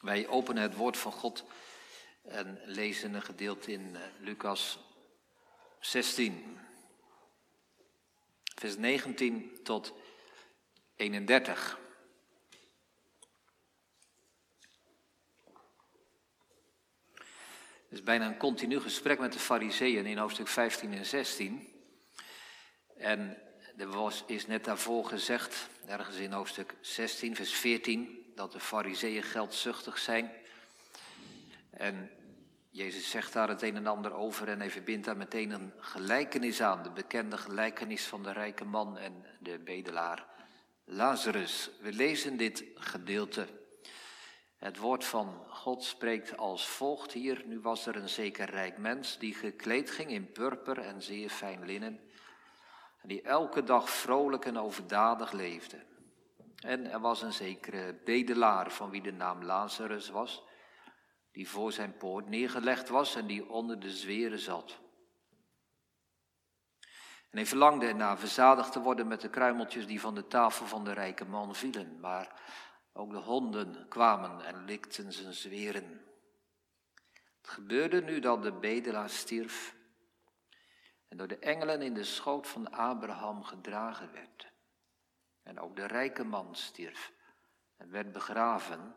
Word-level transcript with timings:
Wij 0.00 0.28
openen 0.28 0.62
het 0.62 0.74
woord 0.74 0.96
van 0.96 1.12
God 1.12 1.44
en 2.22 2.60
lezen 2.64 3.14
een 3.14 3.22
gedeelte 3.22 3.72
in 3.72 3.96
eh, 3.96 4.02
Lucas 4.18 4.78
16, 5.80 6.58
vers 8.54 8.76
19 8.76 9.58
tot 9.62 9.92
31. 10.96 11.78
Het 17.88 17.98
is 17.98 18.02
bijna 18.02 18.26
een 18.26 18.36
continu 18.36 18.80
gesprek 18.80 19.18
met 19.18 19.32
de 19.32 19.38
fariseeën 19.38 20.06
in 20.06 20.18
hoofdstuk 20.18 20.48
15 20.48 20.92
en 20.92 21.06
16. 21.06 21.72
En 22.96 23.42
er 23.76 23.90
was, 23.90 24.24
is 24.26 24.46
net 24.46 24.64
daarvoor 24.64 25.04
gezegd, 25.04 25.68
ergens 25.86 26.16
in 26.16 26.32
hoofdstuk 26.32 26.74
16, 26.80 27.36
vers 27.36 27.52
14, 27.52 28.17
dat 28.38 28.52
de 28.52 28.60
fariseeën 28.60 29.22
geldzuchtig 29.22 29.98
zijn. 29.98 30.32
En 31.70 32.10
Jezus 32.70 33.10
zegt 33.10 33.32
daar 33.32 33.48
het 33.48 33.62
een 33.62 33.76
en 33.76 33.86
ander 33.86 34.12
over 34.12 34.48
en 34.48 34.58
hij 34.58 34.70
verbindt 34.70 35.06
daar 35.06 35.16
meteen 35.16 35.50
een 35.50 35.72
gelijkenis 35.78 36.62
aan. 36.62 36.82
De 36.82 36.90
bekende 36.90 37.38
gelijkenis 37.38 38.06
van 38.06 38.22
de 38.22 38.32
rijke 38.32 38.64
man 38.64 38.98
en 38.98 39.24
de 39.40 39.58
bedelaar 39.58 40.26
Lazarus. 40.84 41.70
We 41.80 41.92
lezen 41.92 42.36
dit 42.36 42.64
gedeelte. 42.74 43.46
Het 44.58 44.76
woord 44.76 45.04
van 45.04 45.44
God 45.48 45.84
spreekt 45.84 46.36
als 46.36 46.68
volgt 46.68 47.12
hier. 47.12 47.42
Nu 47.46 47.60
was 47.60 47.86
er 47.86 47.96
een 47.96 48.08
zeker 48.08 48.50
rijk 48.50 48.78
mens 48.78 49.18
die 49.18 49.34
gekleed 49.34 49.90
ging 49.90 50.10
in 50.10 50.32
purper 50.32 50.78
en 50.78 51.02
zeer 51.02 51.30
fijn 51.30 51.64
linnen. 51.64 52.00
En 53.02 53.08
die 53.08 53.22
elke 53.22 53.64
dag 53.64 53.90
vrolijk 53.90 54.44
en 54.44 54.58
overdadig 54.58 55.32
leefde. 55.32 55.87
En 56.58 56.90
er 56.90 57.00
was 57.00 57.22
een 57.22 57.32
zekere 57.32 58.00
bedelaar 58.04 58.70
van 58.70 58.90
wie 58.90 59.02
de 59.02 59.12
naam 59.12 59.44
Lazarus 59.44 60.08
was, 60.08 60.42
die 61.32 61.48
voor 61.48 61.72
zijn 61.72 61.96
poort 61.96 62.28
neergelegd 62.28 62.88
was 62.88 63.14
en 63.14 63.26
die 63.26 63.48
onder 63.48 63.80
de 63.80 63.90
zweren 63.90 64.38
zat. 64.38 64.78
En 67.30 67.36
hij 67.36 67.46
verlangde 67.46 67.86
ernaar 67.86 68.18
verzadigd 68.18 68.72
te 68.72 68.80
worden 68.80 69.08
met 69.08 69.20
de 69.20 69.30
kruimeltjes 69.30 69.86
die 69.86 70.00
van 70.00 70.14
de 70.14 70.26
tafel 70.26 70.66
van 70.66 70.84
de 70.84 70.92
rijke 70.92 71.24
man 71.24 71.54
vielen. 71.54 72.00
Maar 72.00 72.40
ook 72.92 73.10
de 73.10 73.18
honden 73.18 73.88
kwamen 73.88 74.44
en 74.44 74.64
likten 74.64 75.12
zijn 75.12 75.32
zweren. 75.32 76.04
Het 77.40 77.50
gebeurde 77.50 78.02
nu 78.02 78.20
dat 78.20 78.42
de 78.42 78.52
bedelaar 78.52 79.10
stierf 79.10 79.76
en 81.08 81.16
door 81.16 81.28
de 81.28 81.38
engelen 81.38 81.82
in 81.82 81.94
de 81.94 82.04
schoot 82.04 82.46
van 82.46 82.70
Abraham 82.70 83.42
gedragen 83.42 84.12
werd. 84.12 84.52
En 85.48 85.60
ook 85.60 85.76
de 85.76 85.86
rijke 85.86 86.24
man 86.24 86.54
stierf 86.54 87.12
en 87.76 87.90
werd 87.90 88.12
begraven. 88.12 88.94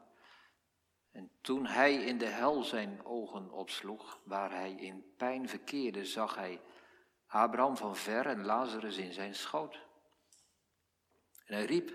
En 1.12 1.32
toen 1.42 1.66
hij 1.66 1.94
in 1.94 2.18
de 2.18 2.26
hel 2.26 2.64
zijn 2.64 3.06
ogen 3.06 3.52
opsloeg, 3.52 4.20
waar 4.24 4.52
hij 4.52 4.72
in 4.72 5.14
pijn 5.18 5.50
verkeerde, 5.50 6.06
zag 6.06 6.36
hij 6.36 6.62
Abraham 7.28 7.78
van 7.78 7.96
ver 7.96 8.26
en 8.26 8.46
Lazarus 8.46 8.98
in 8.98 9.14
zijn 9.14 9.36
schoot. 9.36 9.80
En 11.46 11.54
hij 11.54 11.66
riep 11.66 11.94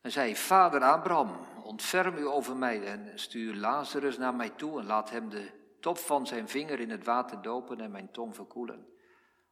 en 0.00 0.12
zei, 0.12 0.36
Vader 0.36 0.82
Abraham, 0.82 1.46
ontferm 1.62 2.16
u 2.16 2.26
over 2.26 2.56
mij 2.56 2.84
en 2.84 3.18
stuur 3.18 3.54
Lazarus 3.54 4.18
naar 4.18 4.34
mij 4.34 4.50
toe 4.50 4.80
en 4.80 4.86
laat 4.86 5.10
hem 5.10 5.28
de 5.28 5.50
top 5.80 5.98
van 5.98 6.26
zijn 6.26 6.48
vinger 6.48 6.80
in 6.80 6.90
het 6.90 7.04
water 7.04 7.42
dopen 7.42 7.80
en 7.80 7.90
mijn 7.90 8.10
tong 8.10 8.34
verkoelen. 8.34 8.86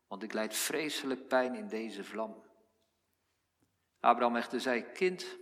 Want 0.09 0.23
ik 0.23 0.33
leid 0.33 0.57
vreselijk 0.57 1.29
pijn 1.29 1.55
in 1.55 1.69
deze 1.69 2.05
vlam. 2.05 2.44
Abraham 4.05 4.37
echter 4.37 4.61
zei, 4.61 4.83
kind, 4.93 5.39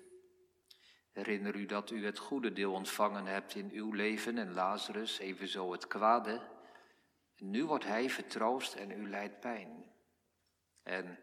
herinner 1.12 1.54
u 1.54 1.66
dat 1.66 1.90
u 1.90 2.04
het 2.04 2.18
goede 2.18 2.52
deel 2.52 2.72
ontvangen 2.72 3.26
hebt 3.26 3.54
in 3.54 3.70
uw 3.72 3.92
leven 3.92 4.38
en 4.38 4.52
Lazarus 4.52 5.18
evenzo 5.18 5.72
het 5.72 5.86
kwade. 5.86 6.40
nu 7.36 7.64
wordt 7.64 7.84
hij 7.84 8.10
vertroost 8.10 8.74
en 8.74 8.90
u 8.90 9.08
lijdt 9.08 9.40
pijn. 9.40 9.84
En 10.82 11.18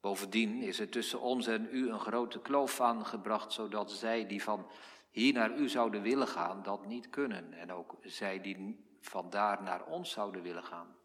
Bovendien 0.00 0.62
is 0.62 0.80
er 0.80 0.88
tussen 0.88 1.20
ons 1.20 1.46
en 1.46 1.68
u 1.70 1.90
een 1.90 2.00
grote 2.00 2.40
kloof 2.40 2.80
aangebracht, 2.80 3.52
zodat 3.52 3.92
zij 3.92 4.26
die 4.26 4.42
van 4.42 4.70
hier 5.10 5.32
naar 5.32 5.56
u 5.56 5.68
zouden 5.68 6.02
willen 6.02 6.28
gaan, 6.28 6.62
dat 6.62 6.86
niet 6.86 7.10
kunnen. 7.10 7.52
En 7.52 7.72
ook 7.72 7.96
zij 8.02 8.40
die 8.40 8.84
van 9.00 9.30
daar 9.30 9.62
naar 9.62 9.84
ons 9.84 10.10
zouden 10.10 10.42
willen 10.42 10.64
gaan. 10.64 10.96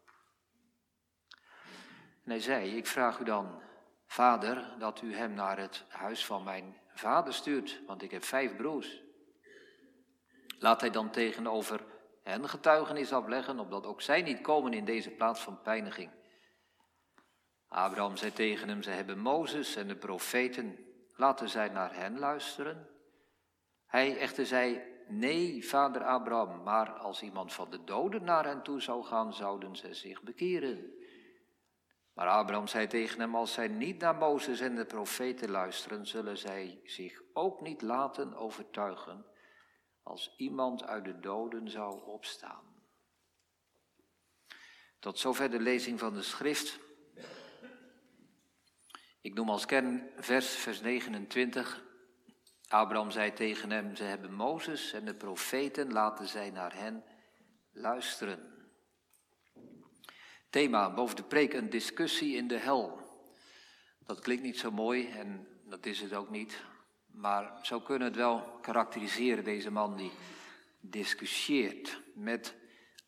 En 2.24 2.30
hij 2.30 2.40
zei, 2.40 2.76
ik 2.76 2.86
vraag 2.86 3.18
u 3.18 3.24
dan, 3.24 3.64
vader, 4.06 4.74
dat 4.78 5.02
u 5.02 5.14
hem 5.14 5.34
naar 5.34 5.58
het 5.58 5.84
huis 5.88 6.26
van 6.26 6.44
mijn 6.44 6.76
vader 6.94 7.34
stuurt, 7.34 7.80
want 7.86 8.02
ik 8.02 8.10
heb 8.10 8.24
vijf 8.24 8.56
broers. 8.56 9.02
Laat 10.58 10.80
hij 10.80 10.90
dan 10.90 11.10
tegenover 11.10 11.84
hen 12.22 12.48
getuigenis 12.48 13.12
afleggen, 13.12 13.58
opdat 13.58 13.86
ook 13.86 14.02
zij 14.02 14.22
niet 14.22 14.40
komen 14.40 14.72
in 14.72 14.84
deze 14.84 15.10
plaats 15.10 15.40
van 15.40 15.62
pijniging. 15.62 16.10
Abraham 17.68 18.16
zei 18.16 18.32
tegen 18.32 18.68
hem, 18.68 18.82
ze 18.82 18.90
hebben 18.90 19.18
Mozes 19.18 19.76
en 19.76 19.88
de 19.88 19.96
profeten, 19.96 20.78
laten 21.14 21.48
zij 21.48 21.68
naar 21.68 21.94
hen 21.94 22.18
luisteren. 22.18 22.88
Hij 23.86 24.18
echter 24.18 24.46
zei, 24.46 24.82
nee, 25.08 25.68
vader 25.68 26.02
Abraham, 26.04 26.62
maar 26.62 26.90
als 26.90 27.22
iemand 27.22 27.52
van 27.52 27.70
de 27.70 27.84
doden 27.84 28.24
naar 28.24 28.44
hen 28.44 28.62
toe 28.62 28.80
zou 28.80 29.04
gaan, 29.04 29.34
zouden 29.34 29.76
ze 29.76 29.94
zich 29.94 30.22
bekeren. 30.22 30.94
Maar 32.16 32.28
Abraham 32.28 32.66
zei 32.66 32.86
tegen 32.86 33.20
hem, 33.20 33.34
als 33.34 33.52
zij 33.52 33.68
niet 33.68 33.98
naar 33.98 34.14
Mozes 34.14 34.60
en 34.60 34.74
de 34.74 34.84
profeten 34.84 35.50
luisteren, 35.50 36.06
zullen 36.06 36.38
zij 36.38 36.80
zich 36.84 37.22
ook 37.32 37.60
niet 37.60 37.82
laten 37.82 38.34
overtuigen 38.34 39.26
als 40.02 40.34
iemand 40.36 40.84
uit 40.84 41.04
de 41.04 41.20
doden 41.20 41.70
zou 41.70 42.02
opstaan. 42.04 42.64
Tot 44.98 45.18
zover 45.18 45.50
de 45.50 45.60
lezing 45.60 45.98
van 45.98 46.14
de 46.14 46.22
schrift. 46.22 46.78
Ik 49.20 49.34
noem 49.34 49.50
als 49.50 49.66
kernvers, 49.66 50.54
vers 50.54 50.80
29. 50.80 51.82
Abraham 52.68 53.10
zei 53.10 53.32
tegen 53.32 53.70
hem, 53.70 53.96
ze 53.96 54.04
hebben 54.04 54.32
Mozes 54.32 54.92
en 54.92 55.04
de 55.04 55.14
profeten, 55.14 55.92
laten 55.92 56.28
zij 56.28 56.50
naar 56.50 56.74
hen 56.74 57.04
luisteren. 57.72 58.55
Thema 60.50 60.94
boven 60.94 61.16
de 61.16 61.22
preek, 61.22 61.52
een 61.52 61.70
discussie 61.70 62.36
in 62.36 62.48
de 62.48 62.58
hel. 62.58 62.98
Dat 64.06 64.20
klinkt 64.20 64.42
niet 64.42 64.58
zo 64.58 64.70
mooi 64.70 65.08
en 65.08 65.48
dat 65.64 65.86
is 65.86 66.00
het 66.00 66.14
ook 66.14 66.30
niet. 66.30 66.64
Maar 67.06 67.58
zo 67.62 67.80
kunnen 67.80 68.12
we 68.12 68.14
het 68.14 68.22
wel 68.22 68.58
karakteriseren, 68.60 69.44
deze 69.44 69.70
man 69.70 69.96
die 69.96 70.12
discussieert 70.80 72.02
met 72.14 72.54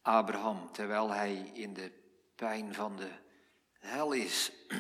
Abraham, 0.03 0.73
terwijl 0.73 1.11
hij 1.11 1.51
in 1.55 1.75
de 1.75 1.93
pijn 2.35 2.75
van 2.75 2.97
de 2.97 3.11
hel 3.79 4.13
is. 4.13 4.53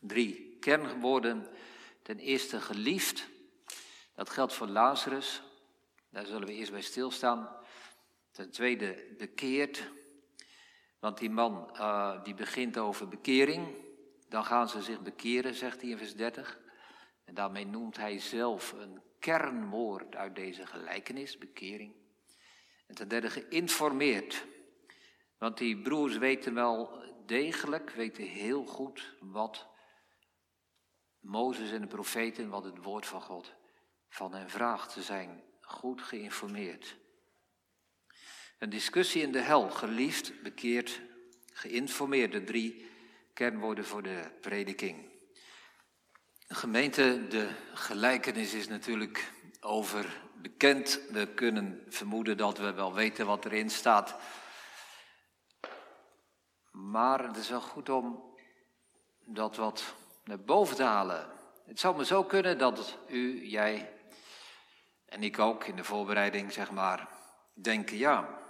Drie 0.00 0.56
kernwoorden. 0.60 1.48
Ten 2.02 2.18
eerste 2.18 2.60
geliefd. 2.60 3.28
Dat 4.14 4.30
geldt 4.30 4.52
voor 4.52 4.66
Lazarus. 4.66 5.42
Daar 6.10 6.26
zullen 6.26 6.46
we 6.46 6.54
eerst 6.54 6.70
bij 6.70 6.80
stilstaan. 6.80 7.56
Ten 8.30 8.50
tweede 8.50 9.14
bekeerd. 9.18 9.90
Want 11.02 11.18
die 11.18 11.30
man 11.30 11.68
uh, 11.74 12.22
die 12.24 12.34
begint 12.34 12.78
over 12.78 13.08
bekering. 13.08 13.68
Dan 14.28 14.44
gaan 14.44 14.68
ze 14.68 14.82
zich 14.82 15.00
bekeren, 15.00 15.54
zegt 15.54 15.80
hij 15.80 15.90
in 15.90 15.98
vers 15.98 16.14
30. 16.14 16.58
En 17.24 17.34
daarmee 17.34 17.66
noemt 17.66 17.96
hij 17.96 18.18
zelf 18.18 18.72
een 18.72 19.02
kernwoord 19.18 20.16
uit 20.16 20.34
deze 20.34 20.66
gelijkenis, 20.66 21.38
bekering. 21.38 21.94
En 22.86 22.94
ten 22.94 23.08
derde 23.08 23.30
geïnformeerd. 23.30 24.46
Want 25.38 25.58
die 25.58 25.82
broers 25.82 26.16
weten 26.16 26.54
wel 26.54 27.02
degelijk, 27.26 27.90
weten 27.90 28.24
heel 28.24 28.66
goed 28.66 29.16
wat 29.20 29.68
Mozes 31.20 31.70
en 31.70 31.80
de 31.80 31.86
profeten, 31.86 32.48
wat 32.48 32.64
het 32.64 32.82
woord 32.82 33.06
van 33.06 33.22
God 33.22 33.52
van 34.08 34.34
hen 34.34 34.50
vraagt. 34.50 34.92
Ze 34.92 35.02
zijn 35.02 35.42
goed 35.60 36.02
geïnformeerd. 36.02 36.96
Een 38.62 38.70
discussie 38.70 39.22
in 39.22 39.32
de 39.32 39.40
hel, 39.40 39.70
geliefd, 39.70 40.42
bekeerd, 40.42 41.00
geïnformeerd. 41.52 42.32
De 42.32 42.44
drie 42.44 42.90
kernwoorden 43.34 43.84
voor 43.84 44.02
de 44.02 44.30
prediking. 44.40 45.10
Gemeente, 46.48 47.26
de 47.28 47.48
gelijkenis 47.74 48.54
is 48.54 48.68
natuurlijk 48.68 49.32
over 49.60 50.22
bekend. 50.34 51.00
We 51.10 51.26
kunnen 51.26 51.84
vermoeden 51.88 52.36
dat 52.36 52.58
we 52.58 52.72
wel 52.72 52.94
weten 52.94 53.26
wat 53.26 53.44
erin 53.44 53.70
staat. 53.70 54.16
Maar 56.70 57.26
het 57.26 57.36
is 57.36 57.48
wel 57.48 57.60
goed 57.60 57.88
om 57.88 58.34
dat 59.24 59.56
wat 59.56 59.94
naar 60.24 60.40
boven 60.40 60.76
te 60.76 60.82
halen. 60.82 61.28
Het 61.66 61.80
zou 61.80 61.96
me 61.96 62.04
zo 62.04 62.24
kunnen 62.24 62.58
dat 62.58 62.98
u, 63.08 63.46
jij 63.46 63.92
en 65.04 65.22
ik 65.22 65.38
ook 65.38 65.64
in 65.64 65.76
de 65.76 65.84
voorbereiding, 65.84 66.52
zeg 66.52 66.70
maar, 66.70 67.08
denken, 67.54 67.96
ja, 67.96 68.40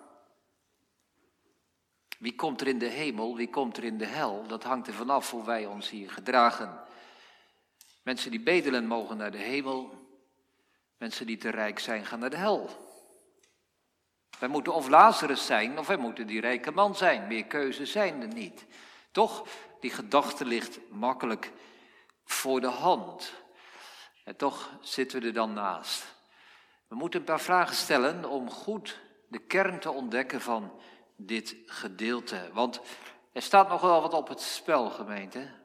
wie 2.23 2.35
komt 2.35 2.61
er 2.61 2.67
in 2.67 2.79
de 2.79 2.87
hemel, 2.87 3.37
wie 3.37 3.51
komt 3.51 3.77
er 3.77 3.85
in 3.85 3.99
de 3.99 4.07
hel, 4.07 4.47
dat 4.47 4.63
hangt 4.63 4.87
er 4.87 4.95
vanaf 4.95 5.31
hoe 5.31 5.45
wij 5.45 5.67
ons 5.67 5.91
hier 5.91 6.11
gedragen. 6.11 6.81
Mensen 8.03 8.31
die 8.31 8.41
bedelen 8.41 8.87
mogen 8.87 9.17
naar 9.17 9.31
de 9.31 9.39
hemel, 9.39 10.09
mensen 10.99 11.27
die 11.27 11.37
te 11.37 11.49
rijk 11.49 11.79
zijn 11.79 12.07
gaan 12.07 12.19
naar 12.19 12.31
de 12.31 12.37
hel. 12.37 12.71
Wij 14.39 14.49
moeten 14.49 14.75
of 14.75 14.89
Lazarus 14.89 15.47
zijn, 15.47 15.79
of 15.79 15.87
wij 15.87 15.97
moeten 15.97 16.27
die 16.27 16.41
rijke 16.41 16.71
man 16.71 16.97
zijn. 16.97 17.27
Meer 17.27 17.45
keuze 17.45 17.87
zijn 17.87 18.21
er 18.21 18.33
niet. 18.35 18.67
Toch, 19.13 19.47
die 19.81 19.91
gedachte 19.91 20.45
ligt 20.45 20.79
makkelijk 20.91 21.53
voor 22.25 22.61
de 22.61 22.67
hand. 22.67 23.33
En 24.25 24.37
toch 24.37 24.71
zitten 24.81 25.21
we 25.21 25.27
er 25.27 25.33
dan 25.33 25.53
naast. 25.53 26.15
We 26.89 26.95
moeten 26.95 27.21
een 27.21 27.27
paar 27.27 27.41
vragen 27.41 27.77
stellen 27.77 28.25
om 28.25 28.51
goed 28.51 29.01
de 29.29 29.39
kern 29.39 29.81
te 29.81 29.91
ontdekken 29.91 30.41
van 30.41 30.73
dit 31.27 31.57
gedeelte. 31.67 32.51
Want 32.53 32.81
er 33.33 33.43
staat 33.43 33.69
nog 33.69 33.81
wel 33.81 34.01
wat 34.01 34.15
op 34.15 34.29
het 34.29 34.41
spel, 34.41 34.91
gemeente. 34.91 35.61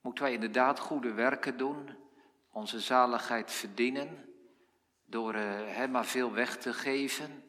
Moeten 0.00 0.24
wij 0.24 0.32
inderdaad 0.32 0.78
goede 0.78 1.12
werken 1.12 1.56
doen, 1.56 1.96
onze 2.50 2.80
zaligheid 2.80 3.52
verdienen, 3.52 4.34
door 5.04 5.34
hem 5.34 5.90
maar 5.90 6.06
veel 6.06 6.32
weg 6.32 6.56
te 6.56 6.72
geven? 6.72 7.44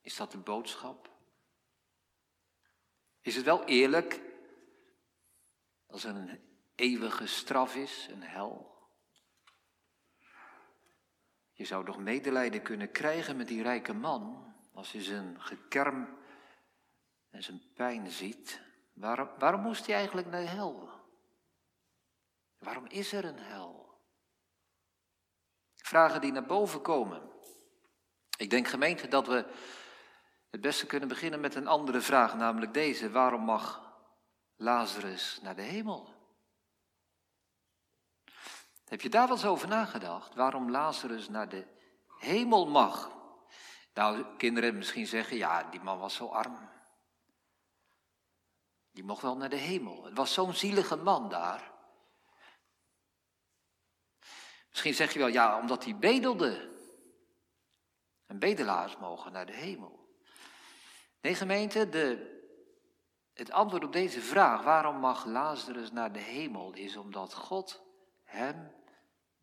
Is 0.00 0.16
dat 0.16 0.30
de 0.30 0.38
boodschap? 0.38 1.10
Is 3.20 3.36
het 3.36 3.44
wel 3.44 3.64
eerlijk 3.64 4.20
als 5.86 6.04
er 6.04 6.14
een 6.14 6.40
eeuwige 6.74 7.26
straf 7.26 7.76
is, 7.76 8.08
een 8.10 8.22
hel? 8.22 8.78
Je 11.52 11.64
zou 11.64 11.84
toch 11.84 11.98
medelijden 11.98 12.62
kunnen 12.62 12.90
krijgen 12.90 13.36
met 13.36 13.48
die 13.48 13.62
rijke 13.62 13.92
man 13.92 14.49
als 14.72 14.92
je 14.92 15.02
zijn 15.02 15.36
gekerm 15.40 16.18
en 17.30 17.42
zijn 17.42 17.62
pijn 17.74 18.10
ziet. 18.10 18.60
Waarom, 18.92 19.28
waarom 19.38 19.60
moest 19.60 19.86
hij 19.86 19.94
eigenlijk 19.94 20.26
naar 20.26 20.40
de 20.40 20.46
hel? 20.46 20.88
Waarom 22.58 22.86
is 22.86 23.12
er 23.12 23.24
een 23.24 23.38
hel? 23.38 23.98
Vragen 25.76 26.20
die 26.20 26.32
naar 26.32 26.46
boven 26.46 26.82
komen. 26.82 27.30
Ik 28.36 28.50
denk 28.50 28.68
gemeente 28.68 29.08
dat 29.08 29.26
we 29.26 29.46
het 30.50 30.60
beste 30.60 30.86
kunnen 30.86 31.08
beginnen 31.08 31.40
met 31.40 31.54
een 31.54 31.66
andere 31.66 32.00
vraag, 32.00 32.34
namelijk 32.34 32.74
deze. 32.74 33.10
Waarom 33.10 33.44
mag 33.44 33.92
Lazarus 34.56 35.38
naar 35.42 35.56
de 35.56 35.62
hemel? 35.62 36.14
Heb 38.84 39.00
je 39.00 39.08
daar 39.08 39.26
wel 39.26 39.36
eens 39.36 39.44
over 39.44 39.68
nagedacht? 39.68 40.34
Waarom 40.34 40.70
Lazarus 40.70 41.28
naar 41.28 41.48
de 41.48 41.66
hemel 42.18 42.66
mag? 42.66 43.19
Nou, 44.00 44.36
kinderen 44.36 44.76
misschien 44.76 45.06
zeggen, 45.06 45.36
ja, 45.36 45.62
die 45.62 45.80
man 45.80 45.98
was 45.98 46.14
zo 46.14 46.26
arm. 46.26 46.70
Die 48.90 49.04
mocht 49.04 49.22
wel 49.22 49.36
naar 49.36 49.48
de 49.48 49.56
hemel. 49.56 50.04
Het 50.04 50.16
was 50.16 50.32
zo'n 50.32 50.54
zielige 50.54 50.96
man 50.96 51.28
daar. 51.28 51.72
Misschien 54.68 54.94
zeg 54.94 55.12
je 55.12 55.18
wel, 55.18 55.28
ja, 55.28 55.58
omdat 55.58 55.84
hij 55.84 55.96
bedelde. 55.96 56.78
En 58.26 58.38
bedelaars 58.38 58.96
mogen 58.96 59.32
naar 59.32 59.46
de 59.46 59.56
hemel. 59.56 60.18
Nee, 61.20 61.34
gemeente, 61.34 61.88
de, 61.88 62.38
het 63.32 63.50
antwoord 63.50 63.84
op 63.84 63.92
deze 63.92 64.20
vraag, 64.20 64.62
waarom 64.62 64.96
mag 64.96 65.24
Lazarus 65.24 65.92
naar 65.92 66.12
de 66.12 66.18
hemel, 66.18 66.72
is 66.72 66.96
omdat 66.96 67.34
God 67.34 67.82
hem 68.22 68.74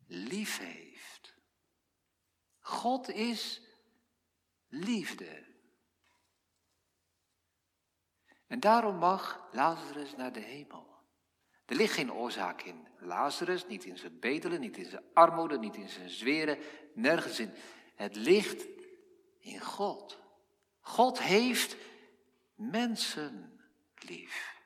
lief 0.06 0.58
heeft. 0.58 1.34
God 2.60 3.08
is 3.08 3.67
liefde. 4.68 5.46
En 8.46 8.60
daarom 8.60 8.96
mag 8.96 9.48
Lazarus 9.52 10.16
naar 10.16 10.32
de 10.32 10.40
hemel. 10.40 10.86
Er 11.64 11.76
ligt 11.76 11.94
geen 11.94 12.12
oorzaak 12.12 12.62
in 12.62 12.86
Lazarus, 12.98 13.66
niet 13.66 13.84
in 13.84 13.98
zijn 13.98 14.18
bedelen, 14.18 14.60
niet 14.60 14.76
in 14.76 14.90
zijn 14.90 15.04
armoede, 15.12 15.58
niet 15.58 15.76
in 15.76 15.88
zijn 15.88 16.10
zweren, 16.10 16.58
nergens 16.94 17.40
in. 17.40 17.52
Het 17.94 18.16
ligt 18.16 18.66
in 19.38 19.60
God. 19.60 20.18
God 20.80 21.22
heeft 21.22 21.76
mensen 22.54 23.60
lief. 23.94 24.56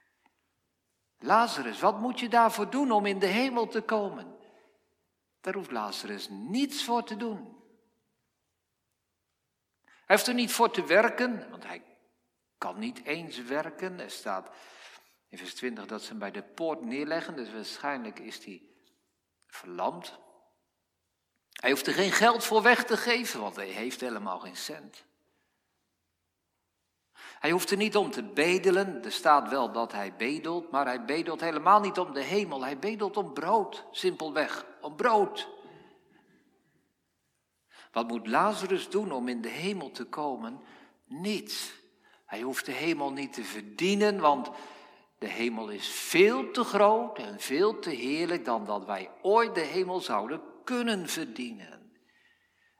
Lazarus, 1.18 1.80
wat 1.80 2.00
moet 2.00 2.20
je 2.20 2.28
daarvoor 2.28 2.70
doen 2.70 2.90
om 2.90 3.06
in 3.06 3.18
de 3.18 3.26
hemel 3.26 3.68
te 3.68 3.80
komen? 3.80 4.36
Daar 5.40 5.54
hoeft 5.54 5.70
Lazarus 5.70 6.28
niets 6.28 6.84
voor 6.84 7.04
te 7.04 7.16
doen. 7.16 7.61
Hij 10.06 10.16
heeft 10.16 10.26
er 10.26 10.34
niet 10.34 10.52
voor 10.52 10.70
te 10.70 10.84
werken, 10.84 11.50
want 11.50 11.66
hij 11.66 11.82
kan 12.58 12.78
niet 12.78 13.04
eens 13.04 13.42
werken. 13.42 14.00
Er 14.00 14.10
staat 14.10 14.50
in 15.28 15.38
vers 15.38 15.54
20 15.54 15.86
dat 15.86 16.02
ze 16.02 16.08
hem 16.08 16.18
bij 16.18 16.30
de 16.30 16.42
poort 16.42 16.84
neerleggen, 16.84 17.36
dus 17.36 17.52
waarschijnlijk 17.52 18.18
is 18.18 18.44
hij 18.44 18.62
verlamd. 19.46 20.18
Hij 21.52 21.70
hoeft 21.70 21.86
er 21.86 21.92
geen 21.92 22.12
geld 22.12 22.44
voor 22.44 22.62
weg 22.62 22.84
te 22.84 22.96
geven, 22.96 23.40
want 23.40 23.56
hij 23.56 23.68
heeft 23.68 24.00
helemaal 24.00 24.38
geen 24.38 24.56
cent. 24.56 25.04
Hij 27.14 27.50
hoeft 27.50 27.70
er 27.70 27.76
niet 27.76 27.96
om 27.96 28.10
te 28.10 28.22
bedelen. 28.22 29.04
Er 29.04 29.12
staat 29.12 29.48
wel 29.48 29.72
dat 29.72 29.92
hij 29.92 30.16
bedelt, 30.16 30.70
maar 30.70 30.86
hij 30.86 31.04
bedelt 31.04 31.40
helemaal 31.40 31.80
niet 31.80 31.98
om 31.98 32.12
de 32.12 32.22
hemel. 32.22 32.64
Hij 32.64 32.78
bedelt 32.78 33.16
om 33.16 33.32
brood, 33.32 33.84
simpelweg, 33.90 34.64
om 34.80 34.96
brood. 34.96 35.48
Wat 37.92 38.08
moet 38.08 38.26
Lazarus 38.26 38.90
doen 38.90 39.12
om 39.12 39.28
in 39.28 39.40
de 39.40 39.48
hemel 39.48 39.90
te 39.90 40.04
komen? 40.04 40.60
Niets. 41.06 41.72
Hij 42.26 42.40
hoeft 42.40 42.66
de 42.66 42.72
hemel 42.72 43.12
niet 43.12 43.32
te 43.32 43.44
verdienen, 43.44 44.20
want 44.20 44.50
de 45.18 45.28
hemel 45.28 45.68
is 45.68 45.88
veel 45.88 46.50
te 46.50 46.64
groot 46.64 47.18
en 47.18 47.40
veel 47.40 47.78
te 47.78 47.90
heerlijk 47.90 48.44
dan 48.44 48.64
dat 48.64 48.84
wij 48.84 49.10
ooit 49.22 49.54
de 49.54 49.60
hemel 49.60 50.00
zouden 50.00 50.42
kunnen 50.64 51.08
verdienen. 51.08 51.92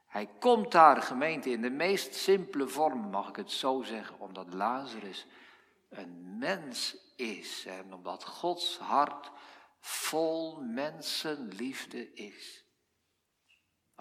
Hij 0.07 0.29
komt 0.39 0.71
daar, 0.71 1.01
gemeente, 1.01 1.49
in 1.49 1.61
de 1.61 1.69
meest 1.69 2.15
simpele 2.15 2.67
vorm, 2.67 3.09
mag 3.09 3.29
ik 3.29 3.35
het 3.35 3.51
zo 3.51 3.81
zeggen, 3.81 4.19
omdat 4.19 4.53
Lazarus 4.53 5.25
een 5.89 6.37
mens 6.37 6.97
is 7.15 7.65
en 7.65 7.93
omdat 7.93 8.23
Gods 8.23 8.77
hart 8.77 9.31
vol 9.79 10.61
mensenliefde 10.61 12.13
is. 12.13 12.62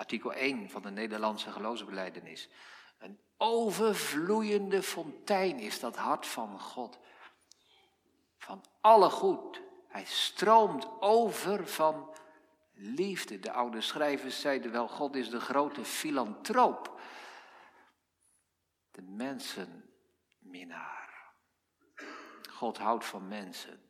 Artikel 0.03 0.33
1 0.33 0.71
van 0.71 0.83
de 0.83 0.91
Nederlandse 0.91 1.51
geloofsbeleidenis. 1.51 2.49
Een 2.99 3.19
overvloeiende 3.37 4.83
fontein 4.83 5.59
is 5.59 5.81
dat 5.81 5.97
hart 5.97 6.27
van 6.27 6.61
God. 6.61 6.99
Van 8.39 8.65
alle 8.81 9.11
goed. 9.11 9.63
Hij 9.89 10.05
stroomt 10.05 11.01
over 11.01 11.69
van 11.69 12.15
liefde. 12.73 13.39
De 13.39 13.53
oude 13.53 13.81
schrijvers 13.81 14.41
zeiden 14.41 14.73
wel, 14.73 14.89
God 14.89 15.17
is 15.17 15.31
de 15.31 15.41
grote 15.41 15.85
filantroop. 15.85 17.01
De 18.91 19.03
mensenminnaar. 19.03 21.33
God 22.51 22.79
houdt 22.79 23.05
van 23.05 23.29
mensen. 23.29 23.83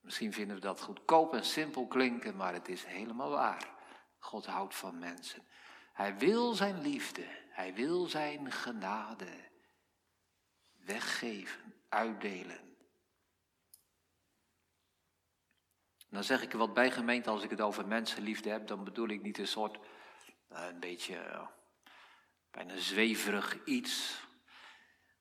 Misschien 0.00 0.32
vinden 0.32 0.56
we 0.56 0.62
dat 0.62 0.80
goedkoop 0.80 1.34
en 1.34 1.44
simpel 1.44 1.86
klinken, 1.86 2.36
maar 2.36 2.52
het 2.52 2.68
is 2.68 2.84
helemaal 2.84 3.30
waar. 3.30 3.78
God 4.20 4.46
houdt 4.46 4.74
van 4.74 4.98
mensen. 4.98 5.46
Hij 5.92 6.18
wil 6.18 6.54
zijn 6.54 6.80
liefde, 6.80 7.26
hij 7.50 7.74
wil 7.74 8.06
zijn 8.06 8.52
genade 8.52 9.48
weggeven, 10.76 11.74
uitdelen. 11.88 12.70
dan 16.10 16.24
zeg 16.24 16.42
ik 16.42 16.52
er 16.52 16.58
wat 16.58 16.74
bij 16.74 16.90
gemeente, 16.90 17.30
als 17.30 17.42
ik 17.42 17.50
het 17.50 17.60
over 17.60 17.86
mensenliefde 17.86 18.50
heb, 18.50 18.66
dan 18.66 18.84
bedoel 18.84 19.08
ik 19.08 19.22
niet 19.22 19.38
een 19.38 19.46
soort, 19.46 19.78
uh, 20.52 20.66
een 20.66 20.80
beetje, 20.80 21.14
uh, 21.14 21.46
bijna 22.50 22.76
zweverig 22.76 23.64
iets. 23.64 24.20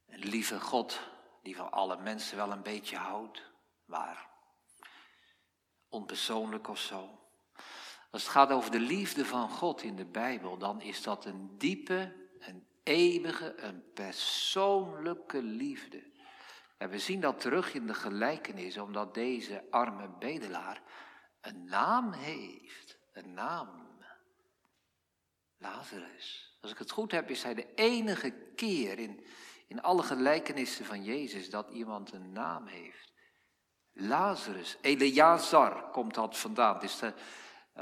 Een 0.07 0.19
lieve 0.19 0.59
God 0.59 0.99
die 1.43 1.55
van 1.55 1.71
alle 1.71 1.97
mensen 1.97 2.37
wel 2.37 2.51
een 2.51 2.63
beetje 2.63 2.97
houdt, 2.97 3.51
maar 3.85 4.29
onpersoonlijk 5.89 6.67
of 6.67 6.79
zo. 6.79 7.18
Als 8.09 8.21
het 8.21 8.31
gaat 8.31 8.51
over 8.51 8.71
de 8.71 8.79
liefde 8.79 9.25
van 9.25 9.49
God 9.49 9.83
in 9.83 9.95
de 9.95 10.05
Bijbel, 10.05 10.57
dan 10.57 10.81
is 10.81 11.03
dat 11.03 11.25
een 11.25 11.57
diepe, 11.57 12.15
een 12.39 12.67
eeuwige, 12.83 13.55
een 13.57 13.83
persoonlijke 13.93 15.41
liefde. 15.41 16.03
En 16.77 16.89
we 16.89 16.99
zien 16.99 17.21
dat 17.21 17.39
terug 17.39 17.73
in 17.73 17.87
de 17.87 17.93
gelijkenis, 17.93 18.77
omdat 18.77 19.13
deze 19.13 19.63
arme 19.69 20.09
bedelaar 20.19 20.81
een 21.41 21.63
naam 21.63 22.11
heeft. 22.11 22.97
Een 23.13 23.33
naam. 23.33 23.89
Lazarus. 25.59 26.57
Als 26.61 26.71
ik 26.71 26.77
het 26.77 26.91
goed 26.91 27.11
heb, 27.11 27.29
is 27.29 27.43
hij 27.43 27.53
de 27.53 27.73
enige 27.75 28.31
keer 28.55 28.99
in, 28.99 29.25
in 29.67 29.81
alle 29.81 30.03
gelijkenissen 30.03 30.85
van 30.85 31.03
Jezus 31.03 31.49
dat 31.49 31.69
iemand 31.69 32.13
een 32.13 32.31
naam 32.31 32.67
heeft. 32.67 33.13
Lazarus, 33.93 34.77
Eleazar 34.81 35.89
komt 35.91 36.13
dat 36.13 36.37
vandaan. 36.37 36.73
Het 36.73 36.83
is 36.83 36.99
de, 36.99 37.13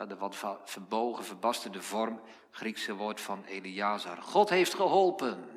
de 0.06 0.18
wat 0.18 0.62
verbogen, 0.63 1.24
verbasterde 1.24 1.82
vorm, 1.82 2.22
Griekse 2.51 2.94
woord 2.94 3.22
van 3.22 3.44
Eleazar. 3.44 4.18
God 4.18 4.50
heeft 4.50 4.74
geholpen. 4.74 5.50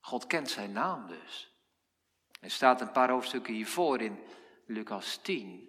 God 0.00 0.26
kent 0.26 0.50
zijn 0.50 0.72
naam 0.72 1.06
dus. 1.06 1.54
Er 2.40 2.50
staat 2.50 2.80
een 2.80 2.92
paar 2.92 3.10
hoofdstukken 3.10 3.54
hiervoor 3.54 4.00
in 4.00 4.18
Lucas 4.66 5.16
10. 5.16 5.68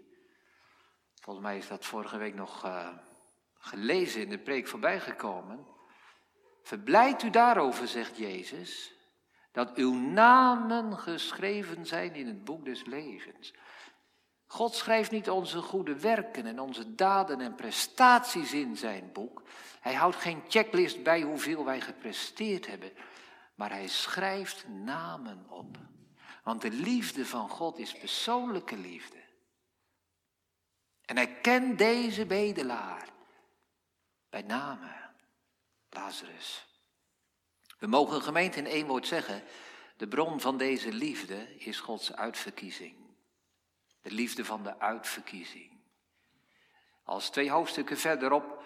Volgens 1.22 1.46
mij 1.46 1.58
is 1.58 1.68
dat 1.68 1.86
vorige 1.86 2.18
week 2.18 2.34
nog 2.34 2.66
uh, 2.66 2.90
gelezen 3.54 4.22
in 4.22 4.30
de 4.30 4.40
preek 4.40 4.68
voorbij 4.68 5.00
gekomen. 5.00 5.66
Verblijd 6.64 7.24
u 7.24 7.30
daarover, 7.30 7.88
zegt 7.88 8.18
Jezus, 8.18 8.94
dat 9.52 9.76
uw 9.76 9.94
namen 9.94 10.98
geschreven 10.98 11.86
zijn 11.86 12.16
in 12.16 12.28
het 12.28 12.44
boek 12.44 12.66
des 12.66 12.86
levens. 12.86 13.54
God 14.52 14.76
schrijft 14.76 15.12
niet 15.12 15.30
onze 15.30 15.62
goede 15.62 16.00
werken 16.00 16.46
en 16.46 16.60
onze 16.60 16.96
daden 16.96 17.42
en 17.42 17.56
prestaties 17.56 18.54
in 18.54 18.78
zijn 18.78 19.12
boek. 19.14 19.42
Hij 19.80 19.94
houdt 19.94 20.16
geen 20.16 20.44
checklist 20.48 21.04
bij 21.04 21.22
hoeveel 21.22 21.66
wij 21.66 21.82
gepresteerd 21.82 22.68
hebben, 22.68 22.92
maar 23.56 23.70
hij 23.70 23.88
schrijft 23.88 24.68
namen 24.68 25.46
op. 25.50 25.78
Want 26.44 26.62
de 26.62 26.72
liefde 26.72 27.26
van 27.26 27.50
God 27.50 27.78
is 27.78 27.92
persoonlijke 27.92 28.78
liefde. 28.78 29.18
En 31.06 31.16
hij 31.16 31.40
kent 31.42 31.78
deze 31.78 32.26
bedelaar 32.26 33.10
bij 34.30 34.42
name, 34.42 35.10
Lazarus. 35.90 36.66
We 37.80 37.88
mogen 37.88 38.22
gemeente 38.22 38.58
in 38.58 38.68
één 38.68 38.88
woord 38.88 39.08
zeggen, 39.08 39.44
de 39.98 40.08
bron 40.08 40.40
van 40.40 40.58
deze 40.58 40.92
liefde 40.92 41.56
is 41.58 41.80
Gods 41.80 42.14
uitverkiezing. 42.14 43.01
De 44.02 44.12
liefde 44.12 44.46
van 44.46 44.64
de 44.64 44.80
uitverkiezing. 44.80 45.72
Als 47.04 47.30
twee 47.30 47.52
hoofdstukken 47.52 47.98
verderop 47.98 48.64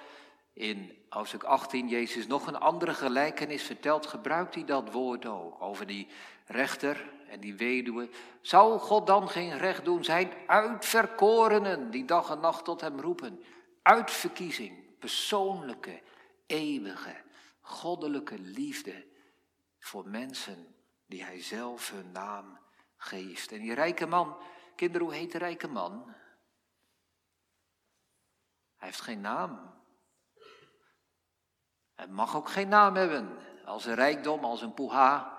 in 0.54 0.98
hoofdstuk 1.10 1.44
18 1.44 1.88
Jezus 1.88 2.28
nog 2.28 2.48
een 2.48 2.58
andere 2.58 2.94
gelijkenis 2.94 3.64
vertelt, 3.64 4.06
gebruikt 4.06 4.56
hij 4.56 4.66
dat 4.66 4.92
woord 4.92 5.26
ook 5.26 5.62
over 5.62 5.88
die 5.88 6.08
rechter 6.46 7.14
en 7.28 7.40
die 7.40 7.56
weduwe. 7.56 8.10
Zou 8.42 8.80
God 8.80 9.08
dan 9.08 9.30
geen 9.30 9.58
recht 9.58 9.86
doen? 9.86 10.04
Zijn 10.04 10.32
uitverkorenen 10.48 11.92
die 11.92 12.06
dag 12.06 12.30
en 12.30 12.40
nacht 12.40 12.66
tot 12.66 12.82
hem 12.82 13.00
roepen. 13.00 13.44
Uitverkiezing, 13.82 14.98
persoonlijke, 15.00 16.02
eeuwige, 16.46 17.16
goddelijke 17.62 18.40
liefde 18.40 19.06
voor 19.80 20.08
mensen 20.08 20.76
die 21.06 21.24
hij 21.24 21.42
zelf 21.42 21.92
hun 21.92 22.12
naam 22.12 22.58
geeft. 22.98 23.52
En 23.52 23.60
die 23.60 23.74
rijke 23.74 24.06
man, 24.06 24.38
kinderen, 24.76 25.08
hoe 25.08 25.16
heet 25.16 25.32
de 25.32 25.38
rijke 25.38 25.68
man? 25.68 26.04
Hij 28.76 28.88
heeft 28.88 29.02
geen 29.02 29.22
naam. 29.22 29.74
Hij 31.96 32.08
mag 32.08 32.36
ook 32.36 32.50
geen 32.50 32.68
naam 32.68 32.96
hebben. 32.96 33.38
Als 33.66 33.86
een 33.86 33.96
rijkdom, 33.96 34.44
als 34.44 34.62
een 34.62 34.74
poeha. 34.74 35.38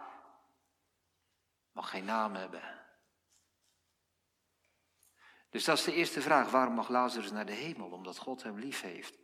Mag 1.72 1.90
geen 1.90 2.04
naam 2.04 2.34
hebben. 2.34 2.62
Dus 5.50 5.64
dat 5.64 5.78
is 5.78 5.84
de 5.84 5.94
eerste 5.94 6.20
vraag. 6.20 6.50
Waarom 6.50 6.74
mag 6.74 6.88
Lazarus 6.88 7.30
naar 7.30 7.46
de 7.46 7.52
hemel? 7.52 7.90
Omdat 7.90 8.18
God 8.18 8.42
hem 8.42 8.58
lief 8.58 8.80
heeft. 8.80 9.18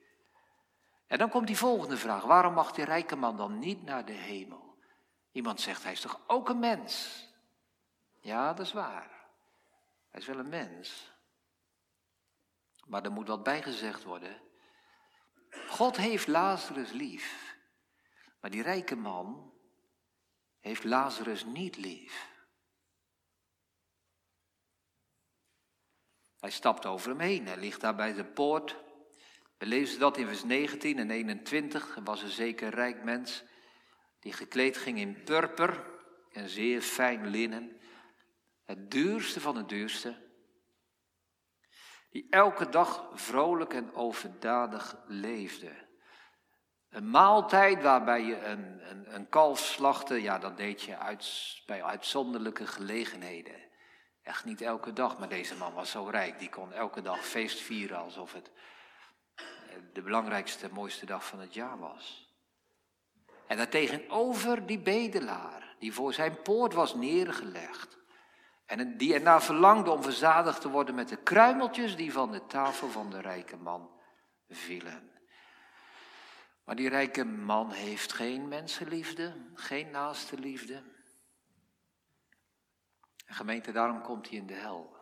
En 1.07 1.19
dan 1.19 1.29
komt 1.29 1.47
die 1.47 1.57
volgende 1.57 1.97
vraag. 1.97 2.23
Waarom 2.23 2.55
mag 2.55 2.73
die 2.73 2.85
rijke 2.85 3.17
man 3.17 3.37
dan 3.37 3.59
niet 3.59 3.83
naar 3.83 4.05
de 4.05 4.13
hemel? 4.13 4.79
Iemand 5.33 5.61
zegt, 5.61 5.83
hij 5.83 5.93
is 5.93 6.01
toch 6.01 6.21
ook 6.27 6.49
een 6.49 6.59
mens? 6.59 7.27
Ja, 8.21 8.53
dat 8.53 8.67
is 8.67 8.73
waar. 8.73 9.22
Hij 10.13 10.21
is 10.21 10.27
wel 10.27 10.39
een 10.39 10.49
mens. 10.49 11.13
Maar 12.87 13.05
er 13.05 13.13
moet 13.13 13.29
wat 13.29 13.43
bijgezegd 13.43 14.03
worden. 14.03 14.41
God 15.69 15.97
heeft 15.97 16.27
Lazarus 16.27 16.93
lief. 16.93 17.57
Maar 18.41 18.51
die 18.51 18.63
rijke 18.63 18.97
man 18.97 19.53
heeft 20.61 20.85
Lazarus 20.85 21.45
niet 21.45 21.77
lief. 21.77 22.31
Hij 26.39 26.51
stapt 26.51 26.87
over 26.87 27.09
hem 27.09 27.21
heen. 27.21 27.47
Hij 27.47 27.57
ligt 27.57 27.81
daar 27.81 27.95
bij 27.95 28.13
de 28.13 28.25
poort. 28.25 28.77
We 29.59 29.67
lezen 29.67 29.99
dat 29.99 30.17
in 30.17 30.27
vers 30.27 30.45
19 30.45 30.99
en 30.99 31.11
21. 31.11 31.97
Er 31.97 32.03
was 32.03 32.23
een 32.23 32.29
zeker 32.29 32.69
rijk 32.69 33.05
mens 33.05 33.45
die 34.19 34.33
gekleed 34.33 34.77
ging 34.77 34.99
in 34.99 35.23
purper 35.23 35.87
en 36.33 36.49
zeer 36.49 36.83
fijn 36.83 37.27
linnen. 37.27 37.81
Het 38.73 38.91
duurste 38.91 39.41
van 39.41 39.57
het 39.57 39.69
duurste. 39.69 40.15
Die 42.11 42.27
elke 42.31 42.69
dag 42.69 43.11
vrolijk 43.15 43.75
en 43.75 43.95
overdadig 43.95 44.97
leefde. 45.07 45.73
Een 46.89 47.11
maaltijd 47.11 47.83
waarbij 47.83 48.23
je 48.23 48.45
een, 48.45 48.91
een, 48.91 49.15
een 49.15 49.29
kalf 49.29 49.59
slachtte, 49.59 50.23
ja, 50.23 50.39
dat 50.39 50.57
deed 50.57 50.83
je 50.83 50.99
uit, 50.99 51.63
bij 51.67 51.85
uitzonderlijke 51.85 52.67
gelegenheden. 52.67 53.61
Echt 54.23 54.45
niet 54.45 54.61
elke 54.61 54.93
dag, 54.93 55.19
maar 55.19 55.29
deze 55.29 55.57
man 55.57 55.75
was 55.75 55.91
zo 55.91 56.05
rijk. 56.05 56.39
Die 56.39 56.51
kon 56.51 56.73
elke 56.73 57.03
dag 57.03 57.25
feest 57.27 57.61
vieren 57.61 57.99
alsof 57.99 58.33
het 58.33 58.51
eh, 59.35 59.45
de 59.93 60.03
belangrijkste, 60.03 60.69
mooiste 60.73 61.07
dag 61.07 61.27
van 61.27 61.41
het 61.41 61.55
jaar 61.55 61.79
was. 61.79 62.35
En 63.47 63.57
daartegenover 63.57 64.67
die 64.67 64.79
bedelaar, 64.79 65.77
die 65.79 65.93
voor 65.93 66.13
zijn 66.13 66.43
poort 66.43 66.73
was 66.73 66.95
neergelegd. 66.95 68.01
En 68.73 68.97
die 68.97 69.15
ernaar 69.15 69.43
verlangde 69.43 69.91
om 69.91 70.03
verzadigd 70.03 70.61
te 70.61 70.69
worden 70.69 70.95
met 70.95 71.09
de 71.09 71.17
kruimeltjes 71.17 71.97
die 71.97 72.13
van 72.13 72.33
de 72.33 72.47
tafel 72.47 72.89
van 72.89 73.11
de 73.11 73.21
rijke 73.21 73.57
man 73.57 73.91
vielen. 74.49 75.11
Maar 76.65 76.77
die 76.77 76.89
rijke 76.89 77.25
man 77.25 77.71
heeft 77.71 78.13
geen 78.13 78.49
mensenliefde, 78.49 79.51
geen 79.55 79.91
naaste 79.91 80.39
liefde. 80.39 80.83
En 83.27 83.35
gemeente, 83.35 83.73
daarom 83.73 84.03
komt 84.03 84.29
hij 84.29 84.39
in 84.39 84.47
de 84.47 84.55
hel. 84.55 84.97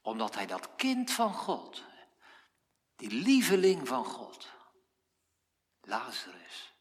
Omdat 0.00 0.34
hij 0.34 0.46
dat 0.46 0.74
kind 0.76 1.10
van 1.10 1.32
God, 1.32 1.84
die 2.96 3.10
lieveling 3.10 3.88
van 3.88 4.04
God, 4.04 4.48
Lazarus, 5.80 6.74